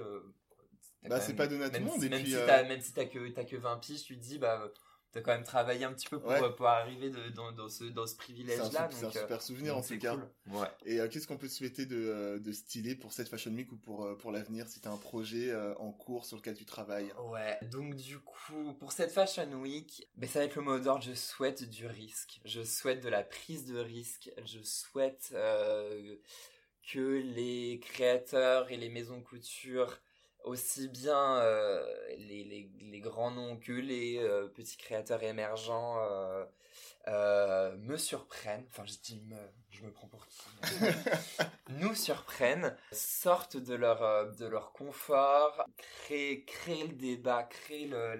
bah, 1.08 1.20
c'est 1.20 1.34
pas 1.34 1.46
donné 1.46 1.64
à 1.64 1.70
tout 1.70 1.80
le 1.80 1.86
monde. 1.86 2.04
même, 2.04 2.24
si 2.24 2.34
euh, 2.34 2.68
même 2.68 2.80
si 2.80 2.92
t'as 2.92 3.06
que, 3.06 3.28
t'as 3.28 3.44
que 3.44 3.56
20 3.56 3.78
piges, 3.78 4.04
tu 4.04 4.16
te 4.16 4.22
dis, 4.22 4.38
bah, 4.38 4.70
t'as 5.12 5.22
quand 5.22 5.32
même 5.32 5.44
travaillé 5.44 5.84
un 5.84 5.92
petit 5.92 6.08
peu 6.08 6.20
pour, 6.20 6.32
pour 6.56 6.66
arriver 6.66 7.10
de, 7.10 7.30
dans, 7.30 7.52
dans, 7.52 7.68
ce, 7.68 7.84
dans 7.84 8.06
ce 8.06 8.16
privilège-là. 8.16 8.88
C'est 8.90 9.04
un, 9.04 9.08
un, 9.08 9.12
super 9.12 9.42
souvenir 9.42 9.76
en 9.76 9.82
tout 9.82 9.98
cas. 9.98 10.16
Ouais. 10.46 10.68
Et 10.84 11.00
euh, 11.00 11.08
qu'est-ce 11.08 11.26
qu'on 11.26 11.38
peut 11.38 11.48
souhaiter 11.48 11.86
de, 11.86 11.96
euh, 11.96 12.38
de 12.38 12.52
stylé 12.52 12.94
pour 12.94 13.12
cette 13.12 13.28
Fashion 13.28 13.50
Week 13.52 13.72
ou 13.72 13.76
pour, 13.76 14.16
pour 14.18 14.30
l'avenir 14.30 14.68
si 14.68 14.80
t'as 14.80 14.90
un 14.90 14.98
projet 14.98 15.54
en 15.78 15.90
cours 15.90 16.26
sur 16.26 16.36
lequel 16.36 16.54
tu 16.54 16.66
travailles? 16.66 17.12
Ouais, 17.30 17.58
donc 17.70 17.96
du 17.96 18.18
coup, 18.18 18.74
pour 18.78 18.92
cette 18.92 19.10
Fashion 19.10 19.50
Week, 19.54 20.06
bah, 20.16 20.26
ça 20.26 20.40
va 20.40 20.44
être 20.44 20.56
le 20.56 20.62
mot 20.62 20.78
d'ordre, 20.78 21.02
je 21.02 21.14
souhaite 21.14 21.68
du 21.68 21.86
risque. 21.86 22.40
Je 22.44 22.62
souhaite 22.62 23.02
de 23.02 23.08
la 23.08 23.22
prise 23.22 23.64
de 23.66 23.78
risque. 23.78 24.30
Je 24.44 24.62
souhaite 24.62 25.34
que 26.92 26.98
les 26.98 27.80
créateurs 27.80 28.70
et 28.70 28.76
les 28.76 28.88
maisons 28.90 29.18
de 29.18 29.22
couture 29.22 29.98
aussi 30.44 30.88
bien 30.88 31.36
euh, 31.36 31.84
les, 32.18 32.70
les, 32.80 33.00
grands 33.00 33.30
noms 33.30 33.56
que 33.56 33.72
les 33.72 34.18
euh, 34.18 34.48
petits 34.48 34.76
créateurs 34.76 35.22
émergents 35.22 35.98
euh, 37.08 37.76
me 37.78 37.96
surprennent, 37.96 38.64
enfin 38.68 38.84
je 38.84 38.94
dis 39.02 39.20
me, 39.22 39.36
je 39.70 39.84
me 39.84 39.90
prends 39.90 40.08
pour 40.08 40.26
qui, 40.26 40.36
nous 41.70 41.94
surprennent, 41.94 42.76
sortent 42.92 43.56
de 43.56 43.74
leur, 43.74 44.34
de 44.34 44.46
leur 44.46 44.72
confort, 44.72 45.64
créent, 45.76 46.44
créent 46.44 46.86
le 46.86 46.94
débat, 46.94 47.44
créent 47.44 47.86
le, 47.86 48.16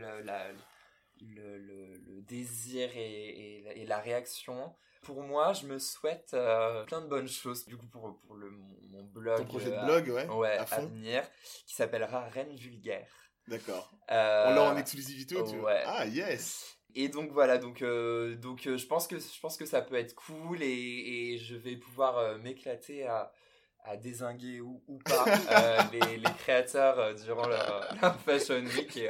le, 1.21 1.99
le 1.99 2.23
désir 2.23 2.91
et, 2.97 3.29
et, 3.59 3.83
et 3.83 3.87
la 3.87 3.99
réaction 3.99 4.75
pour 5.03 5.23
moi, 5.23 5.53
je 5.53 5.67
me 5.67 5.79
souhaite 5.79 6.31
euh, 6.35 6.85
plein 6.85 7.01
de 7.01 7.07
bonnes 7.07 7.29
choses. 7.29 7.67
Du 7.67 7.77
coup, 7.77 7.87
pour, 7.87 8.21
pour 8.21 8.35
le, 8.35 8.51
mon, 8.51 9.03
blog. 9.05 9.39
Ton 9.39 9.45
projet 9.45 9.71
de 9.71 9.77
euh, 9.77 9.85
blog, 9.85 10.09
ouais. 10.09 10.27
Ouais, 10.29 10.59
à, 10.59 10.65
venir, 10.81 11.23
qui 11.67 11.75
s'appellera 11.75 12.29
Reine 12.29 12.55
Vulgaire. 12.55 13.09
D'accord. 13.49 13.93
Euh, 14.11 14.47
On 14.49 14.55
l'a 14.55 14.63
en 14.63 14.77
exclusivité, 14.77 15.37
tu 15.45 15.59
ouais. 15.59 15.83
Ah, 15.87 16.07
yes 16.07 16.77
et 16.97 17.09
donc 17.09 17.31
voilà, 17.31 17.57
donc 17.57 17.85
donc 17.85 18.63
je 18.65 18.87
pense 18.89 19.07
que 19.07 19.21
je 19.21 19.41
pense 19.41 19.57
que 19.57 19.65
ça 19.65 19.81
peut 19.81 19.95
être 19.95 20.13
cool 20.17 20.61
et, 20.61 20.67
et 21.35 21.39
je 21.39 21.55
vais 21.55 21.77
pouvoir 21.77 22.37
m'éclater 22.39 23.07
à 23.07 23.33
à 23.85 23.97
désinguer 23.97 24.61
ou, 24.61 24.83
ou 24.89 24.99
pas 24.99 25.25
les, 25.93 26.17
les, 26.17 26.33
créateurs 26.39 27.15
durant 27.15 27.47
leur, 27.47 28.21
fashion 28.27 28.65
week 28.65 28.97
et 28.97 29.09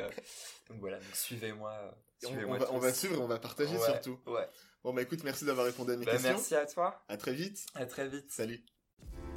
donc 0.69 0.79
voilà, 0.81 0.99
donc 0.99 1.15
suivez-moi. 1.15 1.73
Suivez 2.23 2.45
on, 2.45 2.75
on, 2.75 2.79
va, 2.79 2.93
suivre 2.93 3.21
on 3.23 3.27
va 3.27 3.39
partager 3.39 3.79
surtout. 3.79 4.21
Ouais. 4.27 4.47
Bon 4.83 4.95
bah 4.95 5.03
écoute, 5.03 5.21
merci 5.25 5.45
d'avoir 5.45 5.67
répondu 5.67 5.93
à 5.93 5.97
mes 5.97 6.07
bah, 6.07 6.13
questions. 6.13 6.31
Merci 6.31 6.55
à 6.55 6.67
toi. 6.67 7.05
À 7.09 7.17
très 7.17 7.33
vite. 7.33 7.67
À 7.75 7.85
très 7.85 8.09
vite. 8.09 8.31
Salut. 8.31 8.61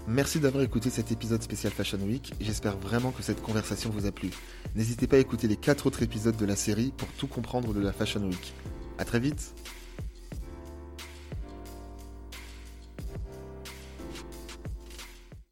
Merci 0.08 0.40
d'avoir 0.40 0.64
écouté 0.64 0.90
cet 0.90 1.12
épisode 1.12 1.42
spécial 1.42 1.72
Fashion 1.72 2.00
Week. 2.00 2.34
J'espère 2.40 2.78
vraiment 2.78 3.12
que 3.12 3.24
cette 3.24 3.42
conversation 3.42 3.90
vous 3.90 4.06
a 4.06 4.12
plu. 4.12 4.32
N'hésitez 4.76 5.08
pas 5.08 5.18
à 5.18 5.20
écouter 5.20 5.48
les 5.48 5.56
4 5.56 5.88
autres 5.88 6.04
épisodes 6.04 6.36
de 6.36 6.46
la 6.46 6.56
série 6.56 6.94
pour 6.98 7.08
tout 7.14 7.28
comprendre 7.28 7.74
de 7.74 7.82
la 7.82 7.94
Fashion 7.94 8.22
Week. 8.22 8.54
À 8.98 9.06
très 9.06 9.20
vite. 9.20 9.54